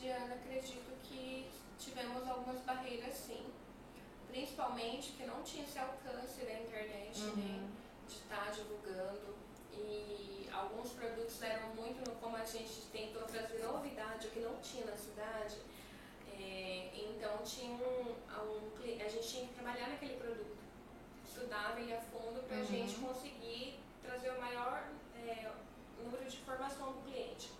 [0.00, 3.46] Diana, acredito que tivemos algumas barreiras sim.
[4.28, 7.68] Principalmente que não tinha esse alcance da internet, né?
[8.06, 9.36] de estar divulgando
[9.72, 14.56] e alguns produtos deram muito no como a gente tentou trazer novidade, o que não
[14.60, 15.56] tinha na cidade.
[16.40, 18.68] É, então tinha um, um,
[19.04, 20.58] a gente tinha que trabalhar naquele produto,
[21.24, 22.66] estudava ele a fundo para a uhum.
[22.66, 25.50] gente conseguir trazer o maior é,
[26.02, 27.50] número de informação do cliente.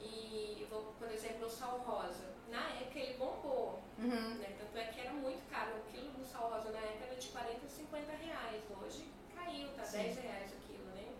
[0.00, 2.34] E, vou, por exemplo, o sal rosa.
[2.50, 4.34] Na época ele bombou, uhum.
[4.34, 4.54] né?
[4.58, 5.72] tanto é que era muito caro.
[5.78, 8.62] O quilo do sal rosa na época era de 40 a 50 reais.
[8.82, 10.02] Hoje caiu, tá Sim.
[10.02, 11.12] 10 reais o quilo, né?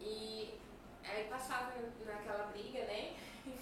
[0.00, 0.58] E
[1.04, 1.72] aí passava
[2.06, 3.16] naquela briga, né?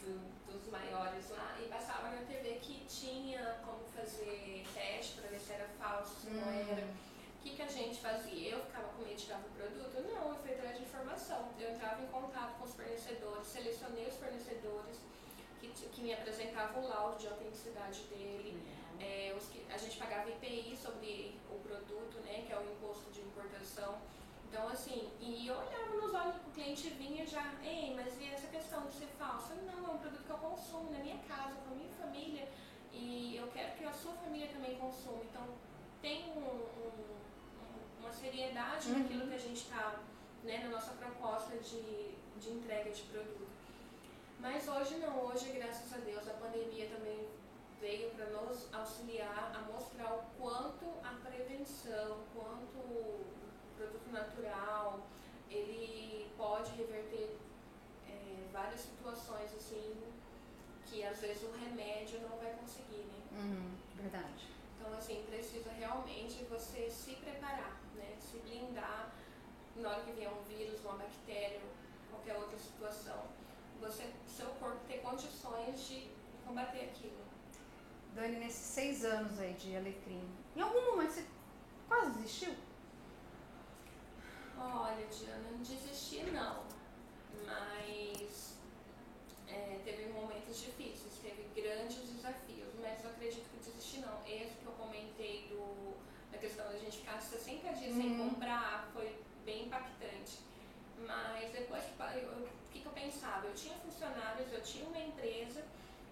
[0.00, 5.38] Do, dos maiores lá, e passava na TV que tinha como fazer teste para ver
[5.38, 6.70] se era falso, se não uhum.
[6.70, 7.08] era
[7.48, 8.50] que, que a gente fazia?
[8.50, 10.02] Eu ficava com medo de tirar o produto?
[10.02, 11.48] Não, eu fui atrás de informação.
[11.58, 14.98] Eu entrava em contato com os fornecedores, selecionei os fornecedores
[15.60, 18.62] que, que me apresentavam o laudo de autenticidade dele.
[19.00, 23.10] É, os que, a gente pagava IPI sobre o produto, né, que é o imposto
[23.12, 23.98] de importação.
[24.48, 28.46] Então, assim, e eu olhava nos olhos do cliente vinha já, ei, mas e essa
[28.48, 29.54] questão de ser falso?
[29.66, 32.48] Não, é um produto que eu consumo na minha casa, com a minha família,
[32.92, 35.22] e eu quero que a sua família também consuma.
[35.24, 35.46] Então,
[36.00, 37.18] tem um, um
[38.00, 38.98] uma seriedade uhum.
[39.00, 40.00] naquilo que a gente está,
[40.42, 43.46] né, na nossa proposta de, de entrega de produto.
[44.40, 47.28] Mas hoje não, hoje, graças a Deus, a pandemia também
[47.80, 53.24] veio para nos auxiliar a mostrar o quanto a prevenção, quanto o
[53.78, 55.06] produto natural,
[55.48, 57.36] ele pode reverter
[58.08, 59.96] é, várias situações assim
[60.84, 63.20] que às vezes o remédio não vai conseguir, né?
[63.32, 64.48] Uhum, verdade.
[64.76, 68.16] Então, assim, precisa realmente você se preparar, né?
[68.20, 69.12] Se blindar
[69.76, 71.60] na hora que vier um vírus, uma bactéria,
[72.10, 73.22] qualquer outra situação,
[73.80, 76.10] você, seu corpo ter condições de
[76.44, 77.18] combater aquilo.
[78.14, 81.26] Dani, nesses seis anos aí de alecrim, em algum momento você
[81.86, 82.54] quase desistiu?
[84.60, 86.64] Olha, Diana, não desisti não,
[87.46, 88.58] mas
[89.46, 94.20] é, teve momentos difíceis, teve grandes desafios, mas eu acredito que desistir não.
[94.26, 95.96] Esse que eu comentei do,
[96.32, 98.02] da questão da gente ficar 60 dias uhum.
[98.02, 100.40] sem comprar foi bem impactante.
[101.06, 103.46] Mas depois, o que, que eu pensava?
[103.46, 105.64] Eu tinha funcionários, eu tinha uma empresa,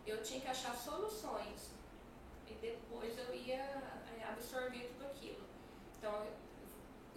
[0.07, 1.71] eu tinha que achar soluções
[2.49, 5.45] e depois eu ia é, absorver tudo aquilo.
[5.99, 6.27] Então,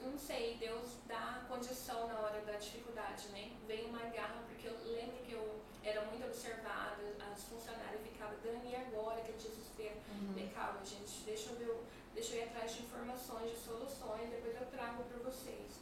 [0.04, 3.52] não sei, Deus dá condição na hora da dificuldade, né?
[3.68, 6.98] Veio uma garra, porque eu lembro que eu era muito observada,
[7.32, 9.20] as funcionárias ficavam, Dani, e agora?
[9.20, 9.96] Aquele desespero.
[10.12, 10.28] Uhum.
[10.30, 11.84] Falei, calma, gente, deixa eu,
[12.14, 15.80] deixa eu ir atrás de informações, de soluções, depois eu trago para vocês.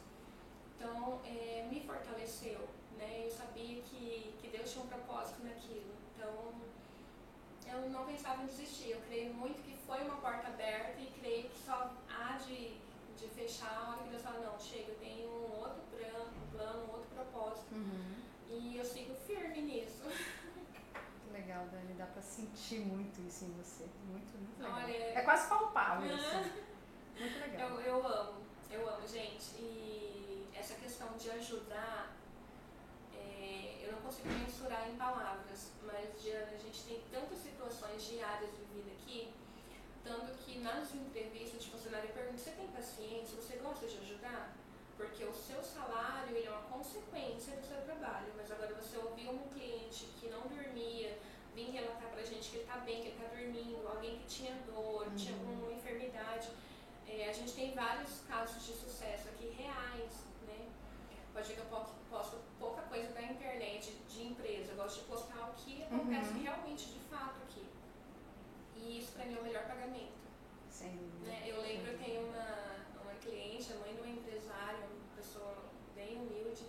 [0.76, 3.24] Então, é, me fortaleceu, né?
[3.26, 5.92] Eu sabia que, que Deus tinha um propósito naquilo.
[6.14, 6.54] Então,
[7.66, 8.90] eu não pensava em desistir.
[8.90, 12.76] Eu creio muito que foi uma porta aberta e creio que só há de,
[13.18, 16.56] de fechar a hora que Deus fala, não, chega, eu tenho um outro plano, um,
[16.56, 17.74] plano, um outro propósito.
[17.74, 18.22] Uhum.
[18.48, 20.04] E eu sigo firme nisso.
[20.04, 21.94] Muito legal, Dani.
[21.94, 23.84] Dá pra sentir muito isso em você.
[24.06, 24.78] Muito, muito legal.
[24.78, 26.50] Olha, é quase palpável, assim.
[27.18, 27.70] Muito legal.
[27.70, 29.56] Eu, eu amo, eu amo, gente.
[29.58, 32.16] E essa questão de ajudar,
[33.14, 38.50] é, eu não consigo mensurar em palavras, mas Diana, a gente tem tantas situações diárias
[38.50, 39.32] de vida aqui,
[40.04, 44.54] tanto que nas entrevistas de funcionário pergunta, você tem paciência, você gosta de ajudar?
[44.98, 49.30] porque o seu salário ele é uma consequência do seu trabalho, mas agora você ouviu
[49.30, 51.16] um cliente que não dormia,
[51.54, 54.54] vir relatar pra gente que ele tá bem, que ele tá dormindo, alguém que tinha
[54.66, 55.14] dor, uhum.
[55.14, 56.48] tinha alguma enfermidade.
[57.06, 60.68] É, a gente tem vários casos de sucesso aqui reais, né?
[61.32, 65.48] Pode ver que eu posto pouca coisa na internet de empresa, eu gosto de postar
[65.50, 66.42] o que acontece uhum.
[66.42, 67.38] realmente de fato.
[68.80, 70.18] E isso pra mim é o melhor pagamento.
[70.70, 71.10] Sim.
[71.24, 71.42] Né?
[71.46, 75.56] Eu lembro, eu tenho uma cliente, a mãe de um empresário, uma pessoa
[75.94, 76.64] bem humilde,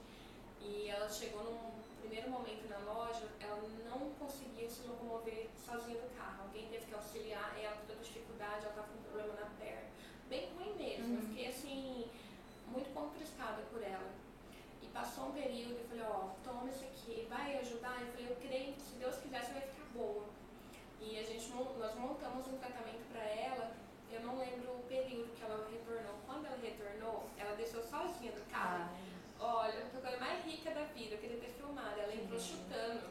[0.60, 6.15] e ela chegou num primeiro momento na loja, ela não conseguia se locomover sozinha do
[6.17, 6.43] carro.
[6.43, 9.89] Alguém teve que auxiliar ela com toda dificuldade, ela estava com um problema na perna.
[10.28, 11.06] Bem ruim mesmo.
[11.06, 11.15] Uhum.
[11.15, 12.10] Eu fiquei assim,
[12.67, 14.12] muito contristada por ela.
[14.82, 18.02] E passou um período, eu falei, ó, oh, toma isso aqui, vai ajudar?
[18.02, 20.38] Eu falei, eu creio que se Deus quiser você vai ficar boa.
[21.02, 23.80] E a gente, nós montamos um tratamento para ela
[24.12, 26.16] eu não lembro o período que ela retornou.
[26.26, 28.90] Quando ela retornou, ela desceu sozinha do carro.
[28.92, 29.10] Ai.
[29.40, 32.00] Olha, a coisa mais rica da vida, eu queria ter filmado.
[32.00, 33.08] Ela entrou chutando.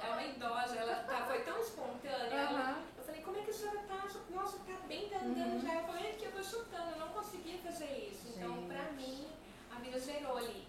[0.00, 2.50] É uma idosa, ela tá, foi tão espontânea.
[2.50, 2.56] Uhum.
[2.56, 4.08] Ela, eu falei, como é que a senhora tá?
[4.30, 5.60] Nossa, tá bem, tá andando uhum.
[5.60, 5.74] já.
[5.74, 8.28] Eu falei, é que eu tô chutando, eu não conseguia fazer isso.
[8.28, 8.64] Então, Gente.
[8.64, 9.26] Então, pra mim,
[9.74, 10.67] a vida zerou ali.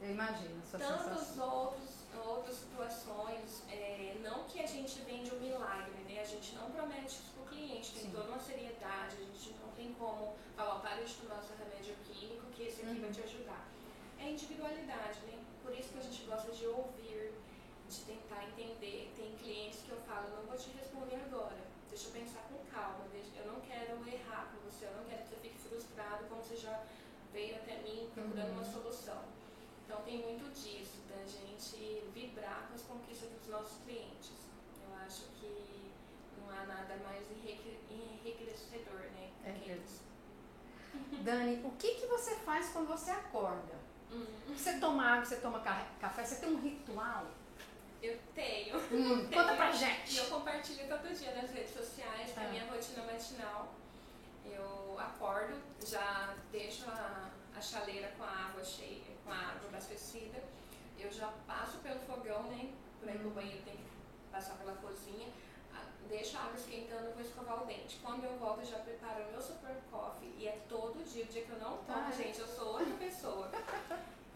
[0.00, 0.62] Eu imagino,
[1.38, 1.88] outros,
[2.26, 6.20] outras situações, é, não que a gente vende um milagre, né?
[6.20, 8.10] A gente não promete isso para o cliente, tem Sim.
[8.10, 11.94] toda uma seriedade, a gente não tem como falar, para de tomar o seu remédio
[12.04, 13.00] químico, que esse aqui uhum.
[13.02, 13.68] vai te ajudar.
[14.18, 15.38] É individualidade, né?
[15.62, 17.34] Por isso que a gente gosta de ouvir,
[17.88, 19.12] de tentar entender.
[19.14, 21.60] Tem clientes que eu falo, não vou te responder agora,
[21.90, 23.04] deixa eu pensar com calma,
[23.36, 26.56] eu não quero errar com você, eu não quero que você fique frustrado como você
[26.56, 26.84] já
[27.32, 28.54] veio até mim procurando uhum.
[28.54, 29.39] uma solução.
[29.90, 34.30] Então tem muito disso, da gente vibrar com as conquistas dos nossos clientes.
[34.86, 35.90] Eu acho que
[36.38, 37.26] não há nada mais
[37.90, 39.32] enriquecedor, né?
[39.44, 40.02] É isso.
[41.24, 43.74] Dani, o que, que você faz quando você acorda?
[44.12, 44.26] Hum.
[44.56, 47.26] Você toma água, você toma café, você tem um ritual?
[48.00, 48.76] Eu tenho.
[48.76, 49.42] Hum, tenho.
[49.42, 50.18] Conta pra gente.
[50.18, 52.44] Eu compartilho todo dia nas redes sociais, é.
[52.44, 53.74] a minha rotina matinal.
[54.46, 57.28] Eu acordo, já deixo a,
[57.60, 60.42] a chaleira com a água cheia, com a água abastecida.
[60.98, 62.72] Eu já passo pelo fogão, né?
[62.98, 63.28] Por aí hum.
[63.28, 63.84] o banheiro tem que
[64.32, 65.28] passar pela cozinha.
[66.08, 68.00] Deixo a água esquentando, vou escovar o dente.
[68.02, 70.34] Quando eu volto, eu já preparo o meu super coffee.
[70.38, 72.94] E é todo dia, o dia que eu não tomo, ah, gente, eu sou outra
[72.94, 73.50] pessoa.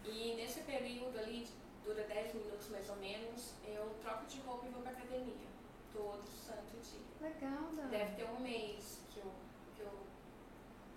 [0.04, 1.48] E nesse período ali,
[1.82, 5.48] dura 10 minutos mais ou menos, eu troco de roupa e vou pra academia.
[5.92, 7.00] Todo santo dia.
[7.20, 7.90] Legal, Dani.
[7.90, 9.32] Deve ter um mês que eu,
[9.74, 9.92] que eu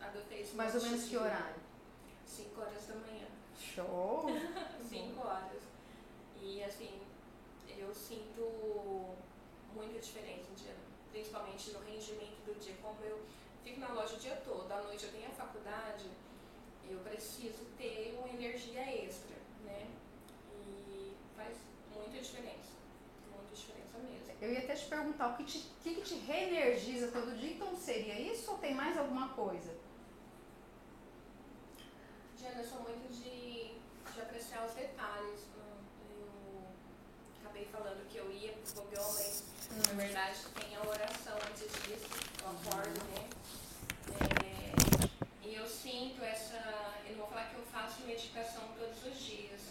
[0.01, 1.66] adotei esse Mais ou menos que horário?
[2.27, 3.27] 5 horas da manhã.
[3.57, 4.25] Show!
[4.83, 5.63] 5 horas.
[6.41, 7.01] E assim,
[7.67, 9.15] eu sinto
[9.73, 10.47] muita diferença,
[11.11, 12.75] principalmente no rendimento do dia.
[12.81, 13.19] Como eu
[13.63, 16.05] fico na loja o dia todo, à noite eu tenho a faculdade,
[16.89, 19.87] eu preciso ter uma energia extra, né?
[21.35, 21.55] faz
[21.93, 22.75] muita diferença.
[23.31, 24.33] Muita diferença mesmo.
[24.41, 28.19] Eu ia até te perguntar, o que te, que te reenergiza todo dia, então seria
[28.19, 29.87] isso ou tem mais alguma coisa?
[32.55, 33.75] Eu sou muito de,
[34.13, 35.41] de apreciar os detalhes.
[36.10, 36.63] Eu
[37.41, 39.81] acabei falando que eu ia pro fogão, mas hum.
[39.88, 42.07] na verdade tem a oração antes disso.
[42.41, 43.29] Eu acordo, né?
[44.45, 46.55] É, e eu sinto essa.
[47.05, 49.62] Eu não vou falar que eu faço meditação todos os dias,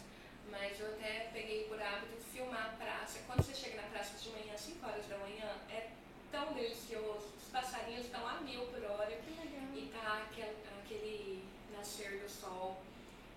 [0.51, 3.19] mas eu até peguei por hábito de filmar a praça.
[3.27, 5.91] Quando você chega na praça de manhã, às 5 horas da manhã, é
[6.31, 7.27] tão delicioso.
[7.43, 11.46] Os passarinhos estão a mil por hora e tá aquele, aquele
[11.87, 12.83] nascer do sol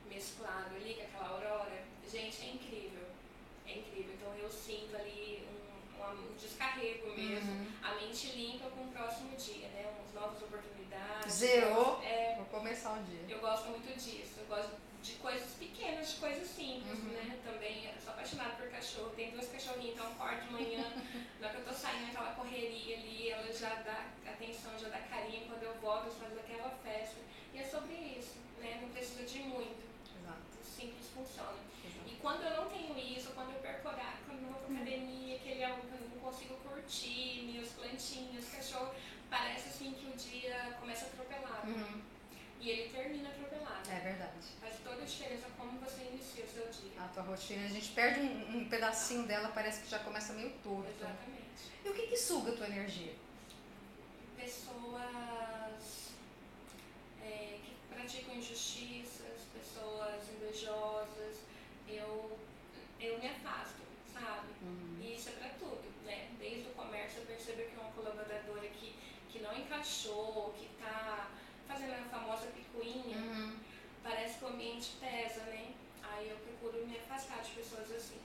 [0.09, 1.83] mesclado ali com aquela aurora.
[2.11, 3.05] Gente, é incrível.
[3.67, 4.15] É incrível.
[4.15, 7.67] Então eu sinto ali um, um descarrego mesmo, uhum.
[7.83, 9.93] a mente limpa com o próximo dia, né?
[9.95, 11.31] Umas novas oportunidades.
[11.31, 12.01] Zerou.
[12.03, 13.21] É, Vou começar o dia.
[13.29, 14.39] Eu gosto muito disso.
[14.39, 14.71] Eu gosto
[15.03, 17.09] de coisas pequenas, de coisas simples, uhum.
[17.09, 17.39] né?
[17.45, 19.11] Também sou apaixonada por cachorro.
[19.15, 20.91] Tem duas cachorrinhas, então acordo de manhã,
[21.39, 24.97] na hora que eu tô saindo aquela correria ali, ela já dá atenção, já dá
[25.01, 25.47] carinho.
[25.47, 27.29] Quando eu volto, eu faço aquela festa.
[27.53, 28.79] E é sobre isso, né?
[28.81, 29.81] Não precisa de muito.
[30.17, 30.41] Exato.
[30.63, 31.57] Simples funciona.
[31.83, 32.07] Exato.
[32.07, 34.75] E quando eu não tenho isso, quando eu perco horário, quando eu não vou pra
[34.75, 38.93] academia, aquele algo que eu não consigo curtir, meus plantinhos, cachorro,
[39.29, 40.15] parece assim que o
[41.09, 41.67] dia começa a atropelar.
[41.67, 42.01] Uhum.
[42.59, 43.89] E ele termina atropelado.
[43.89, 44.47] É verdade.
[44.59, 47.01] Faz toda a diferença como você inicia o seu dia.
[47.01, 50.51] A tua rotina, a gente perde um, um pedacinho dela, parece que já começa meio
[50.63, 50.89] torto.
[50.89, 51.39] Exatamente.
[51.85, 53.13] E o que, que suga a tua energia?
[54.35, 56.11] Pessoas
[57.23, 61.37] é, que praticam injustiças, pessoas invejosas.
[61.87, 62.37] Eu,
[62.99, 63.81] eu me afasto,
[64.13, 64.47] sabe?
[64.61, 64.97] Uhum.
[65.01, 66.29] E isso é pra tudo, né?
[66.37, 68.98] Desde o comércio eu percebo que é uma colaboradora que,
[69.31, 71.29] que não encaixou, que tá
[71.67, 73.57] fazendo a famosa picuinha, uhum.
[74.03, 75.73] parece que o ambiente pesa, né?
[76.03, 78.19] Aí eu procuro me afastar de pessoas assim.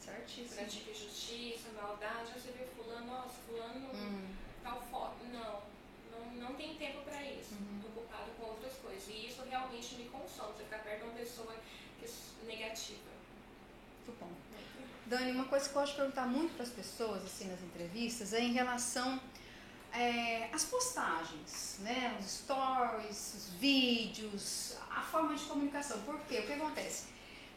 [0.00, 0.56] Certíssimo.
[0.56, 4.34] Pratica justiça, maldade, você vê fulano, nossa, fulano uhum.
[4.62, 5.24] tal foto.
[5.32, 5.62] Não,
[6.10, 7.54] não, não tem tempo para isso.
[7.54, 7.82] Uhum.
[7.84, 9.06] ocupado com outras coisas.
[9.08, 13.10] E isso realmente me consome, você ficar perto de uma pessoa é negativa.
[14.06, 14.32] Muito bom.
[15.06, 18.32] Dani, uma coisa que eu gosto de perguntar muito para as pessoas assim nas entrevistas
[18.32, 19.20] é em relação
[19.92, 26.00] é, as postagens, né, os stories, os vídeos, a forma de comunicação.
[26.02, 26.40] Por quê?
[26.40, 27.04] O que acontece?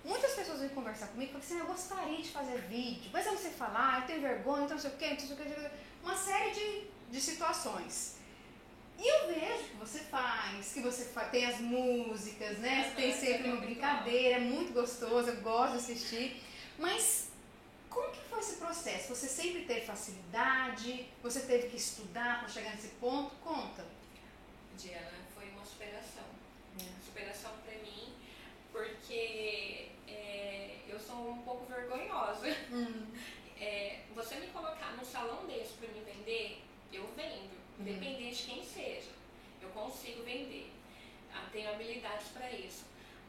[0.04, 3.26] Muitas pessoas vêm conversar comigo e falam assim, ah, eu gostaria de fazer vídeo, mas
[3.26, 5.38] eu não sei falar, eu tenho vergonha, então não sei o quê, não sei o
[5.38, 5.72] quê,
[6.04, 8.18] uma série de, de situações.
[8.98, 12.92] E eu vejo que você faz, que você faz, tem as músicas, né?
[12.96, 16.42] Tem sempre uma brincadeira, é muito gostoso, eu gosto de assistir.
[16.78, 17.30] Mas
[18.44, 19.16] esse processo?
[19.16, 21.08] Você sempre teve facilidade?
[21.22, 23.34] Você teve que estudar para chegar nesse ponto?
[23.38, 23.86] Conta.
[24.78, 26.26] Diana, foi uma superação.
[26.80, 27.06] É.
[27.06, 28.14] Superação para mim,
[28.72, 32.48] porque é, eu sou um pouco vergonhosa.
[32.72, 33.08] Hum.
[33.56, 37.82] É, você me colocar num salão desse para me vender, eu vendo, hum.
[37.88, 39.12] independente de quem seja.
[39.62, 40.70] Eu consigo vender.
[41.34, 42.84] Ah, tenho habilidades para isso.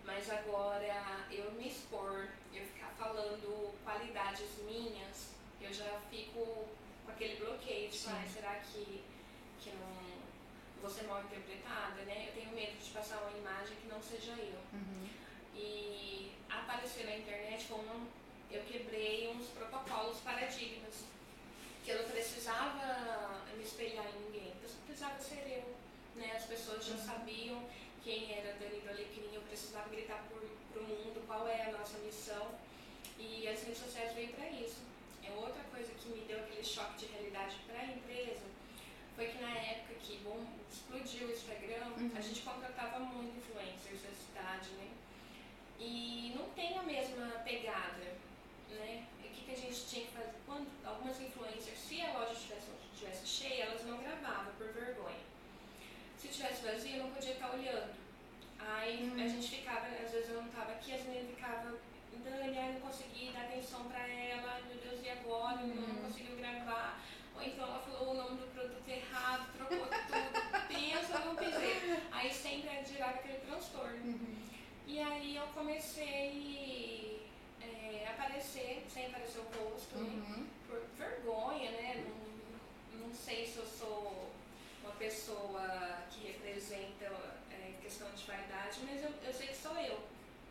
[0.05, 6.67] Mas agora eu me expor, eu ficar falando qualidades minhas, eu já fico
[7.05, 9.03] com aquele bloqueio de, ah, será que,
[9.61, 10.23] que não,
[10.81, 12.29] vou ser mal interpretada, né?
[12.29, 14.59] Eu tenho medo de passar uma imagem que não seja eu.
[14.73, 15.09] Uhum.
[15.55, 18.09] E aparecer na internet como
[18.51, 21.05] eu quebrei uns protocolos, paradigmas,
[21.85, 25.75] que eu não precisava me espelhar em ninguém, eu só precisava ser eu.
[26.17, 26.33] Né?
[26.37, 27.05] As pessoas já Uhum.
[27.07, 27.69] sabiam
[28.03, 30.23] quem era Dani do Alecrim, eu precisava gritar
[30.73, 32.49] para o mundo qual é a nossa missão.
[33.19, 34.83] E as redes sociais veio para isso.
[35.25, 38.43] É outra coisa que me deu aquele choque de realidade para a empresa
[39.17, 42.11] foi que na época que bom, explodiu o Instagram, Uhum.
[42.17, 44.89] a gente contratava muito influencers da cidade, né?
[45.79, 48.17] E não tem a mesma pegada,
[48.71, 49.05] né?
[49.23, 50.33] E O que, que a gente tinha que fazer?
[50.47, 55.19] Quando algumas influencers, se a loja estivesse estivesse cheia, elas não gravavam por vergonha.
[56.19, 57.93] Se tivesse vazia, eu não podia estar olhando.
[58.59, 59.23] Aí Hum.
[59.23, 61.77] a gente ficava, às vezes eu não estava aqui, as meninas ficavam,
[62.23, 65.57] Dani, ai, não consegui dar atenção pra ela, meu Deus, e agora?
[65.57, 66.03] Não Hum.
[66.07, 67.01] conseguiu gravar.
[67.35, 69.89] Ou então ela falou o nome do produto errado, trocou tudo,
[70.69, 72.01] pensa no piseiro.
[72.13, 74.05] Aí sempre gerava aquele transtorno.
[74.05, 74.37] Uhum.
[74.87, 77.27] E aí eu comecei
[77.61, 79.43] é, a aparecer, sem aparecer o
[79.73, 80.05] rosto, né?
[80.29, 80.47] Uhum.
[80.69, 82.05] por vergonha, né?
[82.93, 84.31] Não, não sei se eu sou
[84.83, 87.07] uma pessoa que representa
[87.51, 89.99] é, questão de vaidade, mas eu, eu sei que sou eu,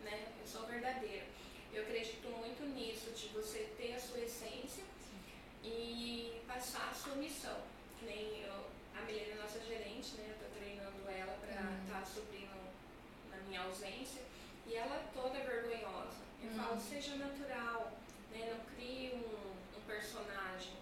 [0.03, 0.26] né?
[0.41, 1.26] Eu sou verdadeira.
[1.74, 4.84] Eu acredito muito nisso, de você ter a sua essência
[5.63, 7.57] e passar a sua missão.
[7.99, 8.65] Que nem eu,
[8.95, 10.36] a Milena é nossa gerente, né?
[10.39, 11.84] Eu tô treinando ela para Uhum.
[11.86, 12.53] estar suprindo
[13.32, 14.21] na minha ausência.
[14.67, 16.21] E ela é toda vergonhosa.
[16.43, 16.57] Eu Uhum.
[16.57, 17.91] falo, seja natural,
[18.32, 18.53] né?
[18.53, 20.74] Não crie um, um personagem.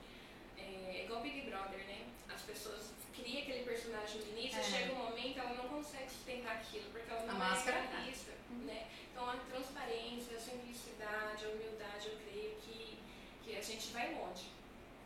[0.58, 2.06] É igual Big Brother, né?
[2.34, 2.92] As pessoas
[3.22, 4.64] criam aquele personagem no início, É.
[4.64, 8.02] chega um momento ela não consegue sustentar aquilo, porque ela A não máscara é cai.
[8.02, 8.88] realista, né?
[9.12, 12.98] Então a transparência, a simplicidade, a humildade, eu creio que,
[13.44, 14.48] que a gente vai longe,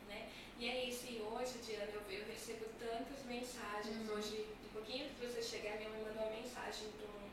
[0.07, 0.29] né?
[0.59, 4.15] E é isso, e hoje, Diana, eu, eu recebo tantas mensagens, Uhum.
[4.15, 7.29] hoje, um pouquinho de você chegar, minha mãe mandou uma mensagem de, um,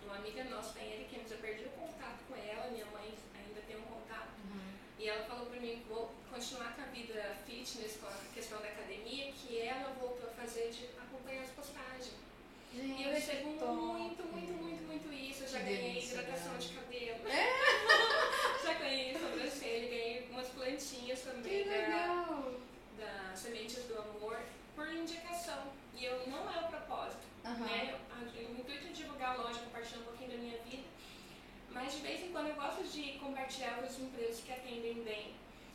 [0.00, 3.14] de uma amiga nossa, da Eric, mas eu perdi o contato com ela, minha mãe
[3.34, 4.75] ainda tem um contato, Uhum.
[4.98, 8.58] E ela falou pra mim que vou continuar com a vida fitness, com a questão
[8.60, 12.12] da academia, que ela voltou a fazer de acompanhar as postagens.
[12.74, 13.72] E eu recebo top.
[13.72, 15.44] muito, muito, muito, muito isso.
[15.44, 16.58] Eu já Que ganhei delícia, hidratação né?
[16.58, 17.28] de cabelo.
[17.28, 18.62] É?
[18.64, 22.54] já ganhei sobrancelha, ganhei algumas plantinhas Que também da, legal.
[22.98, 24.38] da Sementes do Amor
[24.74, 25.72] por indicação.
[25.94, 27.22] E eu não é o propósito.
[27.44, 27.64] Aham.
[27.64, 27.98] Né?
[28.20, 30.82] O intuito de divulgar a loja, compartilhar um pouquinho da minha vida.
[31.76, 35.34] Mas de vez em quando eu gosto de compartilhar com as empresas que atendem bem.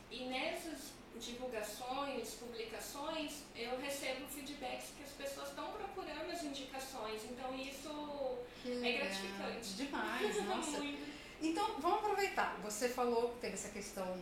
[0.10, 7.22] E nessas divulgações, publicações, eu recebo feedbacks que as pessoas estão procurando as indicações.
[7.30, 9.74] Então isso Que é gratificante.
[9.76, 10.82] Demais, nossa.
[11.40, 12.58] Então, vamos aproveitar.
[12.64, 14.20] Você falou que teve essa questão,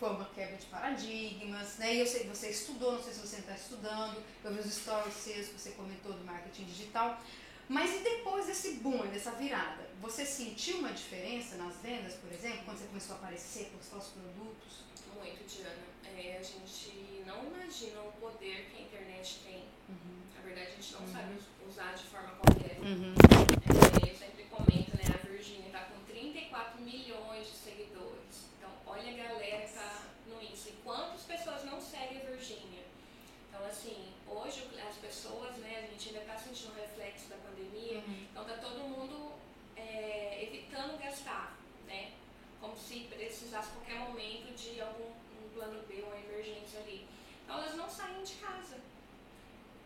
[0.00, 1.94] foi uma quebra de paradigmas, né?
[1.94, 4.74] E eu sei que você estudou, não sei se você está estudando, eu vi os
[4.74, 7.20] stories seus que você comentou do marketing digital.
[7.72, 9.82] Mas e depois desse boom, dessa virada?
[10.00, 14.08] Você sentiu uma diferença nas vendas, por exemplo, quando você começou a aparecer, postar os
[14.08, 14.82] produtos?
[15.16, 15.86] Muito, Diana.
[16.04, 19.64] É, a gente não imagina o poder que a internet tem.
[20.36, 21.12] Na verdade, a gente não Uhum.
[21.12, 22.82] sabe us- usar de forma correta.
[22.82, 23.14] Uhum.
[24.04, 25.04] É, eu sempre comento, né?
[25.14, 28.50] A Virgínia tá com 34 milhões de seguidores.
[28.58, 30.68] Então, olha a galera que tá no Insta.
[30.70, 32.81] E quantas pessoas não seguem a Virgínia?
[33.52, 35.84] Então, assim, hoje as pessoas, né?
[35.84, 38.02] A gente ainda tá sentindo o reflexo da pandemia.
[38.30, 39.32] Então, tá todo mundo
[39.76, 41.54] é, evitando gastar,
[41.86, 42.12] né?
[42.58, 45.12] Como se precisasse a qualquer momento de algum
[45.44, 47.06] um plano B, uma emergência ali.
[47.44, 48.80] Então, elas não saem de casa.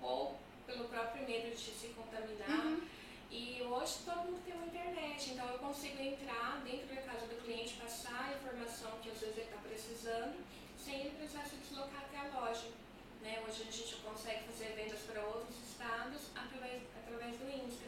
[0.01, 2.67] Ou pelo próprio medo de se contaminar.
[2.67, 2.87] Uhum.
[3.33, 7.43] E hoje todo mundo tem uma internet, então eu consigo entrar dentro da casa do
[7.43, 10.37] cliente, passar a informação que às vezes ele está precisando,
[10.79, 12.86] sem ele precisar se deslocar até a loja.
[13.27, 13.43] Né?
[13.43, 17.87] Hoje a gente consegue fazer vendas para outros estados através, através do Insta.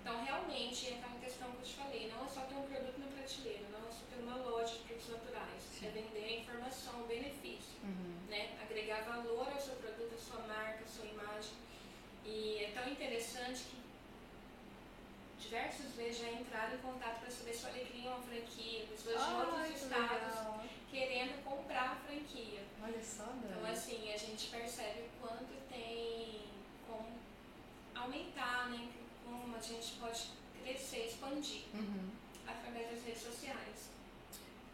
[0.00, 2.98] Então, realmente, é aquela questão que eu te falei, não é só ter um produto
[2.98, 5.86] na prateleira, não é só ter uma loja de produtos naturais, Sim.
[5.86, 8.18] é vender a informação, o benefício Uhum.
[8.28, 8.58] né?
[8.60, 11.52] agregar valor ao seu produto, à sua marca, à sua imagem.
[12.24, 13.82] E é tão interessante que
[15.40, 19.24] diversas vezes já entraram em contato para saber se o Alecrim é uma franquia, pessoas
[19.24, 20.64] de outros que estados legal.
[20.90, 22.62] querendo comprar a franquia.
[22.82, 23.70] Olha só, Então, Dani.
[23.70, 26.40] assim, a gente percebe o quanto tem
[26.88, 27.06] como
[27.94, 28.88] aumentar, né?
[29.24, 30.22] Como a gente pode
[30.62, 32.10] crescer, expandir Uhum.
[32.46, 33.90] através das redes sociais.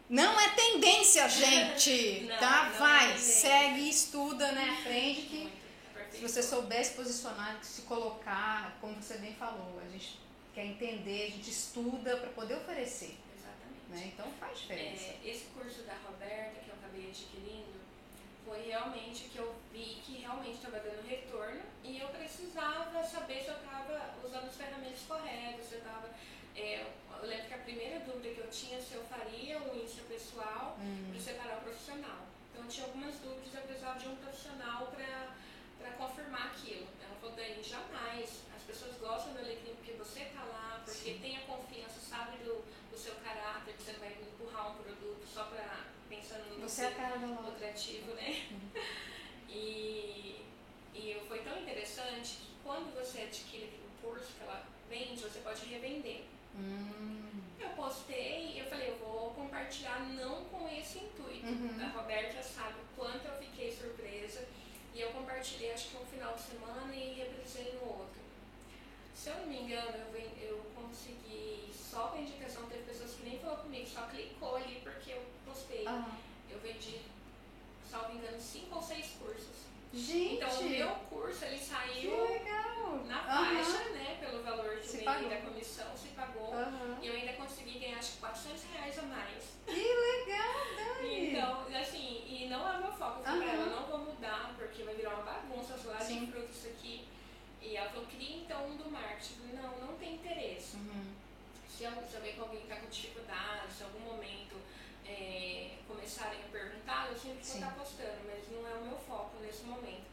[0.09, 2.21] Não é tendência, gente!
[2.27, 2.63] Não, tá?
[2.65, 3.41] não é Vai, tendência.
[3.41, 4.77] segue, estuda, né?
[4.81, 9.89] Aprende que Muito, se você souber se posicionar, se colocar, como você bem falou, a
[9.91, 10.19] gente
[10.55, 13.89] quer entender, a gente estuda para poder oferecer, Exatamente.
[13.89, 14.11] né?
[14.13, 15.03] Então faz diferença.
[15.03, 17.79] É, esse curso da Roberta que eu acabei adquirindo
[18.49, 23.49] foi realmente que eu vi que realmente estava dando retorno e eu precisava saber se
[23.49, 26.09] eu estava usando as ferramentas corretas, se eu estava.
[26.55, 26.81] É,
[27.21, 30.77] eu lembro que a primeira dúvida que eu tinha se eu faria o Insta pessoal
[30.81, 31.09] Hum.
[31.11, 32.25] para separar o profissional.
[32.51, 36.87] Então eu tinha algumas dúvidas, eu precisava de um profissional para confirmar aquilo.
[37.03, 38.29] Ela falou, Dani, jamais.
[38.55, 41.19] As pessoas gostam do Alecrim porque você está lá, porque Sim.
[41.21, 45.43] tem a confiança, sabe do, do seu caráter, que você vai empurrar um produto só
[45.45, 46.89] para pensando no Você é
[47.45, 48.47] lucrativo, né?
[49.47, 50.45] E,
[50.93, 55.65] e foi tão interessante que quando você adquire o curso que ela vende, você pode
[55.65, 56.23] revender.
[56.55, 57.41] Hum.
[57.59, 61.47] Eu postei e eu falei, eu vou compartilhar não com esse intuito.
[61.47, 61.83] Uhum.
[61.83, 64.47] A Roberta sabe o quanto eu fiquei surpresa.
[64.93, 68.18] E eu compartilhei acho que um final de semana e reprisei no outro.
[69.19, 73.23] Se eu não me engano, eu, eu consegui só com a indicação, teve pessoas que
[73.27, 75.83] nem falou comigo, só clicou ali porque eu postei.
[75.85, 76.09] Ah.
[76.49, 77.01] Eu vendi,
[77.85, 79.67] salvo engano, cinco ou seis cursos.
[79.93, 82.11] Gente, Então o meu curso ele saiu
[83.07, 83.55] na Aham.
[83.63, 84.17] faixa, né?
[84.21, 85.23] Pelo valor que Se eu pagou.
[85.27, 86.53] ganhei da comissão, se pagou.
[86.53, 86.99] Aham.
[87.01, 89.43] E eu ainda consegui ganhar acho que 400 reais a mais.
[89.65, 91.29] Que legal, Dani.
[91.31, 93.19] Então, assim, e não é o meu foco.
[93.19, 93.63] Eu falei pra Aham.
[93.63, 96.25] ela, não vou mudar, porque vai virar uma bagunça, as lá Sim.
[96.25, 97.05] de fruta isso aqui.
[97.61, 99.35] E ela falou, cria então um do marketing.
[99.51, 100.75] Eu Não, não tem interesse.
[100.77, 101.13] Uhum.
[101.69, 104.55] Se eu saber que alguém está com dificuldade, se em algum momento
[105.07, 109.37] é, começarem a perguntar, eu sempre vou estar postando, mas não é o meu foco
[109.41, 110.03] nesse momento.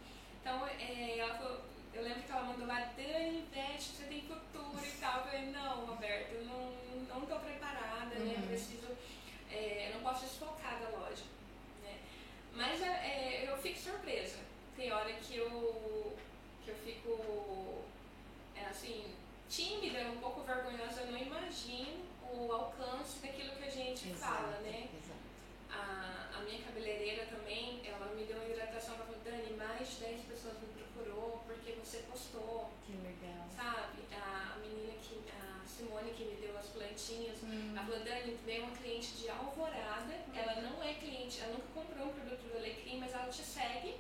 [0.41, 1.61] Então, é, ela falou,
[1.93, 5.19] eu lembro que ela mandou lá, Dani, investe, você tem futuro e tal.
[5.21, 6.73] Eu falei, não, Roberto, eu não,
[7.09, 8.35] não estou preparada, né?
[8.37, 8.47] Eu Uhum.
[8.47, 8.87] preciso,
[9.51, 11.25] é, eu não posso desfocar da loja.
[11.83, 11.99] Né?
[12.55, 14.39] Mas é, é, eu fico surpresa.
[14.77, 16.17] Tem hora que eu,
[16.65, 17.83] que eu fico,
[18.61, 19.15] é, assim,
[19.49, 24.89] tímida, um pouco vergonhosa, eu não imagino o alcance daquilo que a gente fala, né?
[24.93, 25.17] Exato.
[25.71, 29.97] A, a minha cabeleireira também, ela me deu uma hidratação, ela falou, Dani, mais de
[29.97, 33.47] 10 pessoas me procurou porque você postou, Que legal.
[33.55, 34.03] sabe?
[34.15, 37.75] A, menina que, a Simone que me deu as plantinhas, Hum.
[37.77, 42.07] ela falou, Dani, veio uma cliente de Alvorada, ela não é cliente, ela nunca comprou
[42.09, 43.97] um produto do Alecrim, mas ela te segue,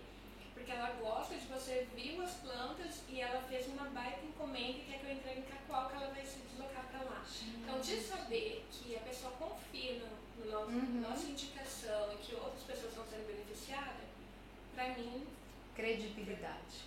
[0.66, 4.84] porque ela gosta de você, viu as plantas e ela fez uma baita encomenda e
[4.90, 7.24] quer que eu entregue em Cacoal, que ela vai se deslocar para lá.
[7.62, 11.00] Então, de saber que a pessoa confia no, no nosso, Uhum.
[11.08, 14.08] nossa indicação e que outras pessoas estão sendo beneficiadas,
[14.74, 15.24] pra mim,
[15.76, 16.82] Credibilidade.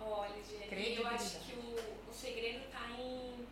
[0.00, 1.74] olha, Jenny, eu acho que o,
[2.08, 3.44] o segredo tá em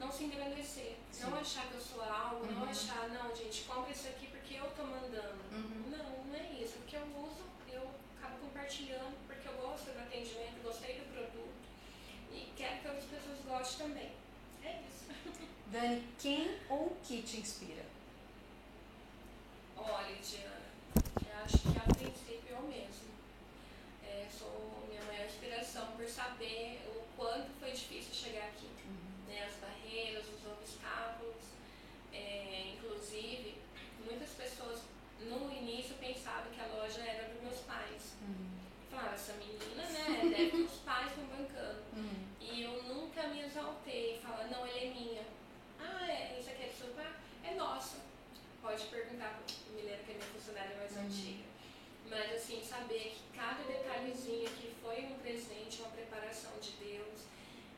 [0.00, 0.96] não se engrandecer.
[1.12, 1.30] Sim.
[1.30, 2.68] Não achar que eu sou algo, não Uhum.
[2.68, 5.38] achar, não, gente, compra isso aqui porque eu tô mandando.
[5.52, 5.84] Uhum.
[5.90, 6.78] Não, não é isso.
[6.78, 7.82] Porque eu uso, eu
[8.18, 11.52] acabo compartilhando, porque eu gosto do atendimento, gostei do produto
[12.32, 14.10] e quero que outras pessoas gostem também.
[14.64, 15.04] É isso.
[15.66, 17.82] Dani, quem ou o que te inspira?
[19.76, 20.62] Olha, Diana,
[21.26, 23.10] eu acho que a princípio eu mesmo.
[24.04, 28.68] É, sou minha maior inspiração por saber o quanto foi difícil chegar aqui.
[29.26, 31.42] Né, as barreiras, os obstáculos.
[32.12, 33.56] É, inclusive,
[34.04, 34.82] muitas pessoas
[35.20, 38.14] no início pensavam que a loja era dos meus pais.
[38.88, 41.82] Falaram, essa menina, né, deve ter os pais estão bancando.
[41.92, 42.26] Uhum.
[42.40, 45.22] E eu nunca me exaltei, falar, não, ele é minha.
[45.82, 47.10] Ah, é, isso aqui é do seu pai?
[47.44, 47.96] É nossa.
[48.60, 51.04] Pode perguntar para me lembro que é minha funcionária mais Uhum.
[51.04, 51.44] antiga.
[52.10, 57.20] Mas assim, saber que cada detalhezinho aqui foi um presente, uma preparação de Deus.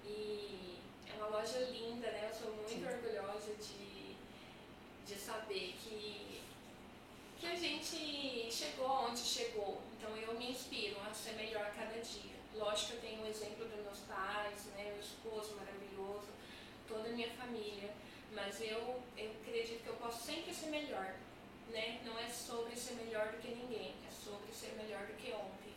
[0.05, 0.79] E
[1.09, 2.31] é uma loja linda, né?
[2.33, 2.87] Eu sou muito Sim.
[2.87, 4.17] orgulhosa de,
[5.07, 6.41] de saber que,
[7.39, 9.81] que a gente chegou onde chegou.
[9.97, 12.33] Então eu me inspiro a ser melhor a cada dia.
[12.57, 14.91] Lógico que eu tenho o exemplo dos meus pais, né?
[14.93, 16.27] Meu esposo maravilhoso,
[16.89, 17.91] toda a minha família.
[18.35, 21.15] Mas eu, eu acredito que eu posso sempre ser melhor.
[21.69, 22.01] Né?
[22.05, 25.73] Não é sobre ser melhor do que ninguém, é sobre ser melhor do que ontem.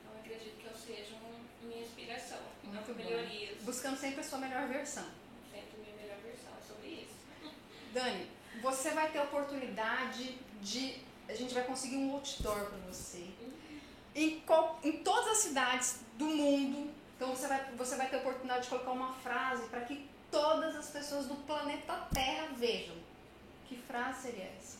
[0.00, 3.02] Então eu acredito que eu seja um, minha inspiração, Muito não bom.
[3.04, 3.62] melhorias.
[3.62, 5.06] Buscando sempre a sua melhor versão.
[5.50, 7.14] Sempre minha melhor versão, é sobre isso.
[7.92, 8.26] Dani,
[8.88, 10.96] você vai ter a oportunidade de.
[11.28, 13.26] A gente vai conseguir um outdoor para você.
[14.14, 14.42] Em,
[14.82, 16.90] em todas as cidades do mundo.
[17.14, 20.74] Então você vai, você vai ter a oportunidade de colocar uma frase para que todas
[20.74, 22.96] as pessoas do planeta Terra vejam.
[23.68, 24.78] Que frase seria essa?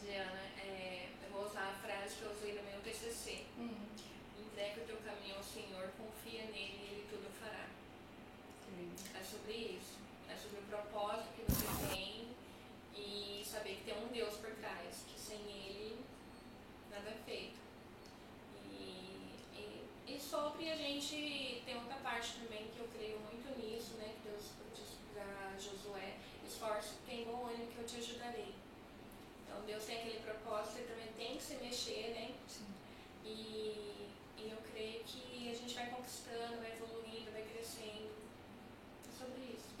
[0.00, 3.44] Diana, é, eu vou usar a frase que eu usei no meu TCC.
[3.58, 3.74] Hum,
[4.38, 7.66] Entrega o teu caminho ao Senhor, confia nele e ele tudo fará.
[8.78, 8.94] lindo.
[9.18, 9.98] É sobre isso.
[10.30, 12.22] É sobre o propósito que você tem
[12.94, 15.98] e saber que tem um Deus por trás, que sem Ele
[16.90, 17.58] nada é feito.
[18.64, 23.94] E, e, e sobre a gente, tem outra parte também que eu creio muito nisso,
[23.94, 24.14] né?
[24.22, 26.16] Que Deus diz para Josué,
[26.46, 28.54] esforço, tem bom ânimo que eu te ajudarei.
[29.44, 32.34] Então Deus tem aquele propósito, ele também tem que se mexer, né?
[32.48, 32.66] Sim.
[33.24, 38.10] E, e eu creio que a gente vai conquistando, vai evoluindo, vai crescendo.
[39.08, 39.74] É sobre isso.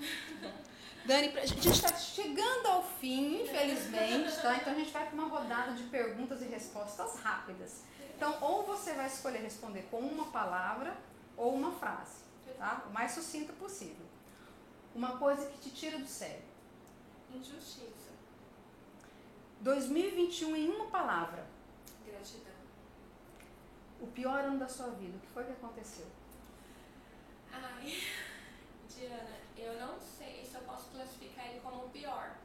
[1.04, 4.56] Dani, a gente está chegando ao fim, infelizmente, tá?
[4.56, 7.82] Então a gente vai para uma rodada de perguntas e respostas rápidas.
[8.14, 10.96] Então, ou você vai escolher responder com uma palavra
[11.36, 12.22] ou uma frase,
[12.56, 12.84] tá?
[12.88, 14.06] O mais sucinta possível.
[14.94, 16.44] Uma coisa que te tira do sério.
[17.34, 18.12] Injustiça.
[19.60, 21.46] 2021 em uma palavra.
[22.06, 22.52] Gratidão.
[24.00, 26.06] O pior ano da sua vida, o que foi que aconteceu?
[27.52, 28.02] Ai,
[28.88, 32.36] Diana, eu não sei se eu posso classificar ele como o pior.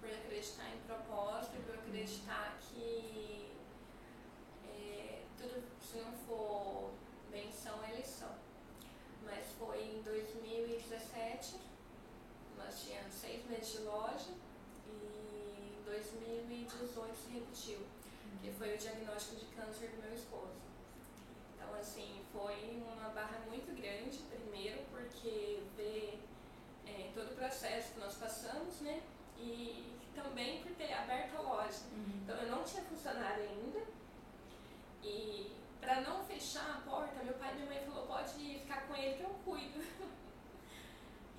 [0.00, 3.50] Por acreditar em propósito, por acreditar que
[4.68, 6.92] é, tudo, se não for
[7.30, 8.34] benção, é lição.
[9.24, 11.56] Mas foi em 2017,
[12.56, 14.32] nós tínhamos seis meses de loja
[14.86, 17.80] e em 2018 se repetiu,
[18.40, 20.56] que foi o diagnóstico de câncer do meu esposo.
[21.54, 25.57] Então, assim, foi uma barra muito grande, primeiro porque
[27.18, 29.02] todo o processo que nós passamos, né?
[29.36, 31.82] E também por ter aberto a loja.
[31.92, 32.20] Uhum.
[32.22, 33.82] Então, eu não tinha funcionário ainda.
[35.02, 38.94] E para não fechar a porta, meu pai e minha mãe falou, pode ficar com
[38.94, 39.80] ele que eu cuido.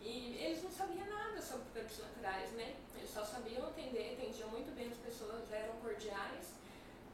[0.02, 2.74] E eles não sabiam nada sobre produtos naturais, né?
[2.96, 6.54] Eles só sabiam atender, atendiam muito bem as pessoas, eram cordiais,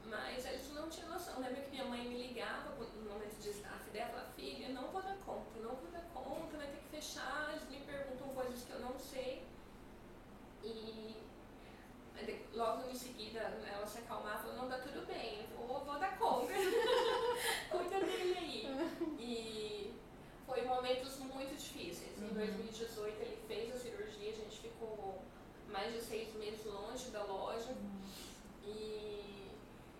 [0.08, 1.40] mas eles não tinham noção.
[1.40, 5.02] Lembra que minha mãe me ligava no momento de staff dela, falava, filha, não vou
[5.02, 8.72] dar conta, não vou dar conta, vai ter que fechar, eles me perguntam coisas que
[8.72, 9.44] eu não sei.
[10.62, 11.06] E
[12.56, 16.52] logo em seguida ela se acalmava, falou, não, dá tudo bem, vou, vou dar conta.
[17.70, 18.66] Cuida dele aí.
[19.20, 19.94] E
[20.46, 22.18] foi momentos muito difíceis.
[22.18, 25.22] Em 2018 ele fez a cirurgia, a gente ficou
[25.68, 27.76] mais de seis meses longe da loja.
[28.64, 29.25] E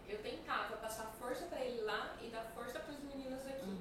[0.09, 3.79] eu tentava passar força para ele lá e dar força para os meninos aqui.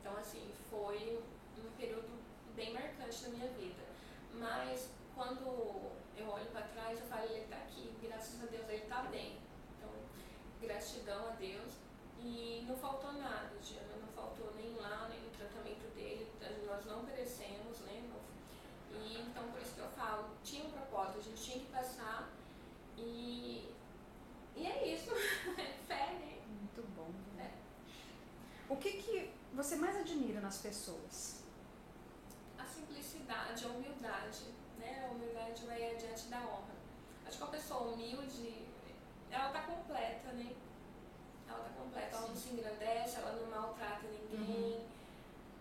[0.00, 1.22] Então, assim, foi
[1.58, 2.20] um período
[2.54, 3.82] bem marcante na minha vida.
[4.34, 8.82] Mas quando eu olho para trás, eu falo, ele está aqui, graças a Deus ele
[8.82, 9.38] está bem.
[9.76, 9.90] Então,
[10.60, 11.74] gratidão a Deus.
[12.22, 16.30] E não faltou nada, Diana, não faltou nem lá, nem no tratamento dele,
[16.66, 18.00] nós não perecemos, né?
[18.92, 22.28] E então por isso que eu falo, tinha um propósito, a gente tinha que passar
[22.98, 23.72] e,
[24.60, 25.10] e é isso,
[25.56, 26.38] é fé, né?
[26.46, 27.10] Muito bom.
[28.68, 31.42] O que, que você mais admira nas pessoas?
[32.56, 34.44] A simplicidade, a humildade,
[34.78, 35.06] né?
[35.08, 36.76] A humildade vai adiante da honra.
[37.26, 38.66] Acho que uma pessoa humilde,
[39.30, 40.54] ela está completa, né?
[41.48, 44.86] Ela está completa, ela não se engrandece, ela não maltrata ninguém.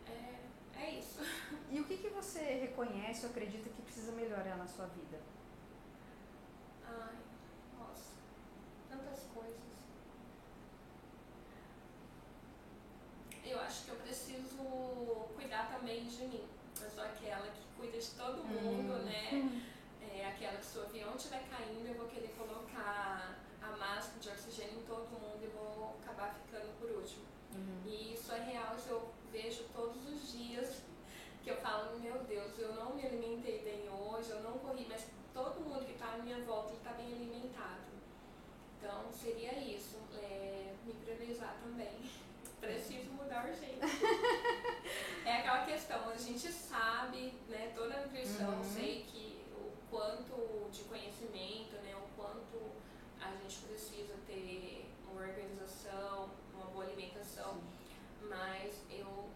[0.05, 1.19] É, é isso.
[1.71, 5.19] E o que, que você reconhece ou acredita que precisa melhorar na sua vida?
[6.83, 7.15] Ai,
[9.39, 9.59] coisas.
[13.45, 14.57] Eu acho que eu preciso
[15.35, 16.47] cuidar também de mim.
[16.81, 19.03] Eu sou aquela que cuida de todo mundo, Hum.
[19.05, 19.63] né?
[20.15, 24.29] É aquela que se o avião estiver caindo, eu vou querer colocar a máscara de
[24.29, 27.23] oxigênio em todo mundo e vou acabar ficando por último.
[27.85, 30.81] E isso é real, isso eu vejo todos os dias
[31.43, 35.07] que eu falo, meu Deus, eu não me alimentei bem hoje, eu não corri, mas
[35.33, 37.81] todo mundo que está à minha volta está bem alimentado.
[38.79, 41.99] Então seria isso, é, me priorizar também.
[42.61, 43.79] Preciso mudar urgente.
[45.25, 48.63] é aquela questão, a gente sabe, né, toda a nutrição, Uhum.
[48.63, 52.71] sei que o quanto de conhecimento, né, o quanto
[53.21, 57.61] a gente precisa ter uma organização, uma boa alimentação,
[58.23, 59.29] mas eu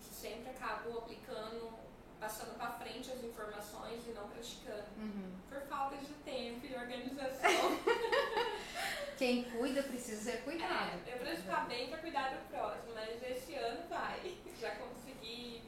[0.00, 1.72] sempre acabo aplicando,
[2.20, 5.32] passando para frente as informações e não praticando, Uhum.
[5.48, 7.78] por falta de tempo e organização.
[9.16, 10.98] Quem cuida precisa ser cuidado.
[11.06, 14.34] É, eu estar bem para cuidar do próximo, mas esse ano vai.
[14.60, 15.62] Já consegui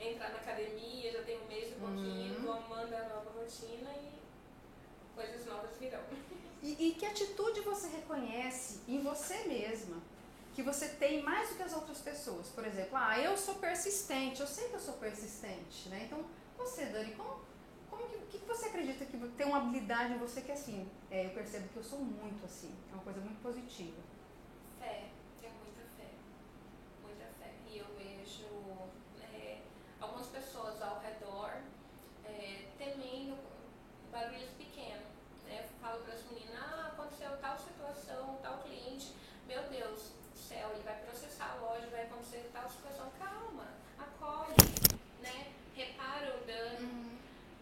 [0.00, 2.52] entrar na academia, já tem um mês e pouquinho, Uhum.
[2.52, 4.12] amando a nova rotina e
[5.14, 6.02] coisas novas virão.
[6.62, 9.96] E, e que atitude você reconhece em você mesma
[10.56, 12.48] que você tem mais do que as outras pessoas?
[12.48, 16.04] Por exemplo, ah, eu sou persistente, eu sei que eu sou persistente, né?
[16.06, 16.24] Então,
[16.56, 17.42] você, Dani, como,
[17.90, 21.30] como que, que você acredita que tem uma habilidade em você que assim, é, eu
[21.30, 23.98] percebo que eu sou muito assim, é uma coisa muito positiva.
[24.80, 25.10] Fé,
[25.42, 26.08] tenho muita fé.
[27.02, 27.52] Muita fé.
[27.70, 28.48] E eu vejo
[29.34, 29.60] é,
[30.00, 31.50] algumas pessoas ao redor
[32.24, 33.36] é, temendo
[34.10, 35.04] barulhos pequenos.
[35.44, 35.64] Né?
[35.64, 39.12] Eu falo para as meninas, ah, aconteceu tal situação, tal cliente,
[39.46, 43.10] meu Deus do céu, ele vai processar a loja, vai acontecer tal situação.
[43.18, 44.54] Calma, acolhe,
[45.20, 45.52] né?
[45.74, 47.18] Repara o dano,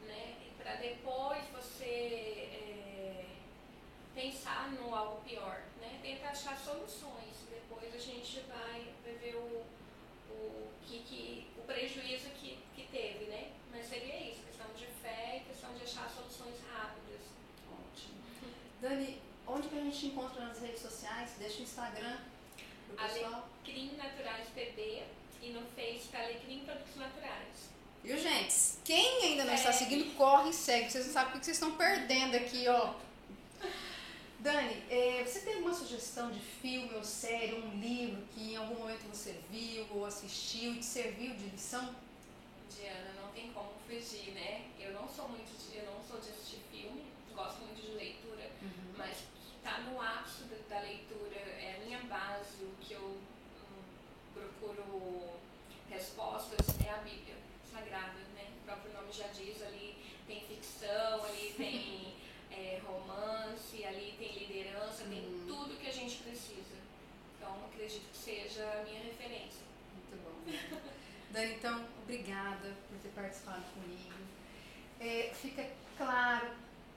[0.06, 0.36] né?
[0.58, 3.26] Para depois você é,
[4.14, 5.98] pensar no algo pior, né?
[6.02, 7.32] Tenta achar soluções.
[7.50, 9.64] Depois a gente vai, vai ver o,
[10.30, 13.52] o, que, que, o prejuízo que, que teve, né?
[13.72, 17.22] Mas seria isso, questão de fé e questão de achar soluções rápidas.
[17.72, 18.14] Ótimo.
[18.82, 21.30] Dani, onde que a gente encontra nas redes sociais?
[21.38, 22.18] Deixa o Instagram
[22.88, 23.48] pro pessoal.
[23.64, 25.02] Alecrim Naturais PB
[25.40, 27.74] e no Facebook Alecrim Produtos Naturais.
[28.02, 28.54] Viu, gente?
[28.84, 30.92] Quem ainda não está seguindo, corre e segue.
[30.92, 32.92] Vocês não sabem o que vocês estão perdendo aqui, ó.
[34.44, 38.74] Dani, eh, você tem alguma sugestão de filme ou série, um livro que em algum
[38.74, 41.94] momento você viu ou assistiu e te serviu de lição?
[42.76, 44.66] Diana, não tem como fugir, né?
[44.78, 48.50] Eu não sou muito de, eu não sou de assistir filme, gosto muito de leitura,
[48.98, 49.16] mas
[49.62, 53.82] tá no ápice da, da leitura, é a minha base, o que eu hum,
[54.34, 55.38] procuro
[55.88, 57.36] respostas é a Bíblia
[57.72, 58.44] Sagrada, né?
[58.60, 62.12] O próprio nome já diz, ali tem ficção, ali tem
[62.52, 65.44] é, romance, ali tem liderança, tem Hum.
[65.46, 66.76] tudo que a gente precisa.
[67.36, 69.64] Então acredito que seja a minha referência.
[69.92, 70.52] Muito bom.
[71.30, 74.12] Dani, então, obrigada por ter participado comigo.
[75.00, 76.50] É, fica claro,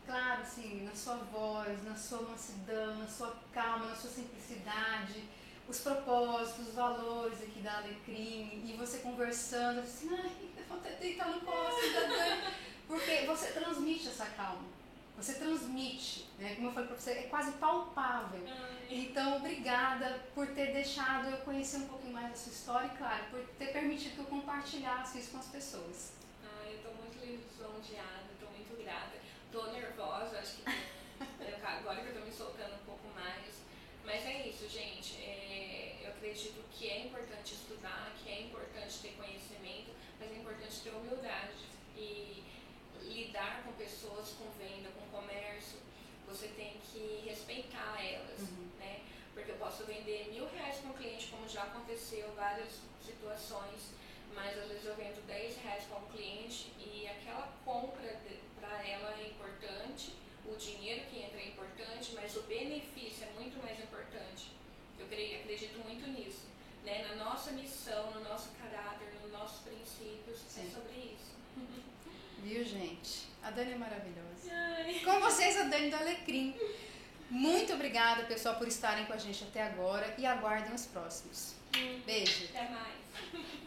[0.05, 5.23] claro, assim, na sua voz, na sua mansidão, na sua calma, na sua simplicidade,
[5.67, 10.91] os propósitos, os valores aqui da Alecrim, e você conversando, assim, ai, eu vou até
[10.91, 12.53] deitar no colo da Dani,
[12.87, 14.76] porque você transmite essa calma.
[15.18, 16.53] Você transmite, né?
[16.55, 18.39] Como eu falei pra você, é quase palpável.
[18.88, 23.26] Então, obrigada por ter deixado eu conhecer um pouquinho mais da sua história e, claro,
[23.32, 26.13] por ter permitido que eu compartilhasse isso com as pessoas.
[26.43, 29.18] Ai, eu tô muito lisonjeada, tô muito grata.
[29.51, 30.63] Tô nervosa, acho que
[31.65, 33.61] agora que eu tô me soltando um pouco mais.
[34.05, 35.18] Mas é isso, gente.
[35.18, 40.80] É, eu acredito que é importante estudar, que é importante ter conhecimento, mas é importante
[40.82, 41.57] ter humildade
[41.95, 42.43] e
[43.18, 45.80] lidar com pessoas, com venda, com comércio.
[46.28, 48.41] Você tem que respeitar elas,
[48.78, 49.01] né?
[49.34, 53.91] Porque eu posso vender mil reais para um cliente, como já aconteceu várias situações,
[54.36, 58.20] mas às vezes eu vendo 10 reais para um cliente e aquela compra
[58.59, 60.13] para ela é importante,
[60.45, 64.51] o dinheiro que entra é importante, mas o benefício é muito mais importante.
[64.99, 66.45] Eu creio, acredito muito nisso.
[66.84, 67.05] Né?
[67.07, 70.68] Na nossa missão, no nosso caráter, nos nossos princípios, Sim.
[70.68, 71.86] é sobre isso.
[72.43, 73.27] Viu, gente?
[73.43, 74.51] A Dani é maravilhosa.
[74.51, 75.01] Ai.
[75.03, 76.55] Com vocês, a Dani do Alecrim.
[77.29, 81.55] Muito obrigada, pessoal, por estarem com a gente até agora e aguardem os próximos.
[82.05, 82.45] Beijo.
[82.45, 83.57] Até mais.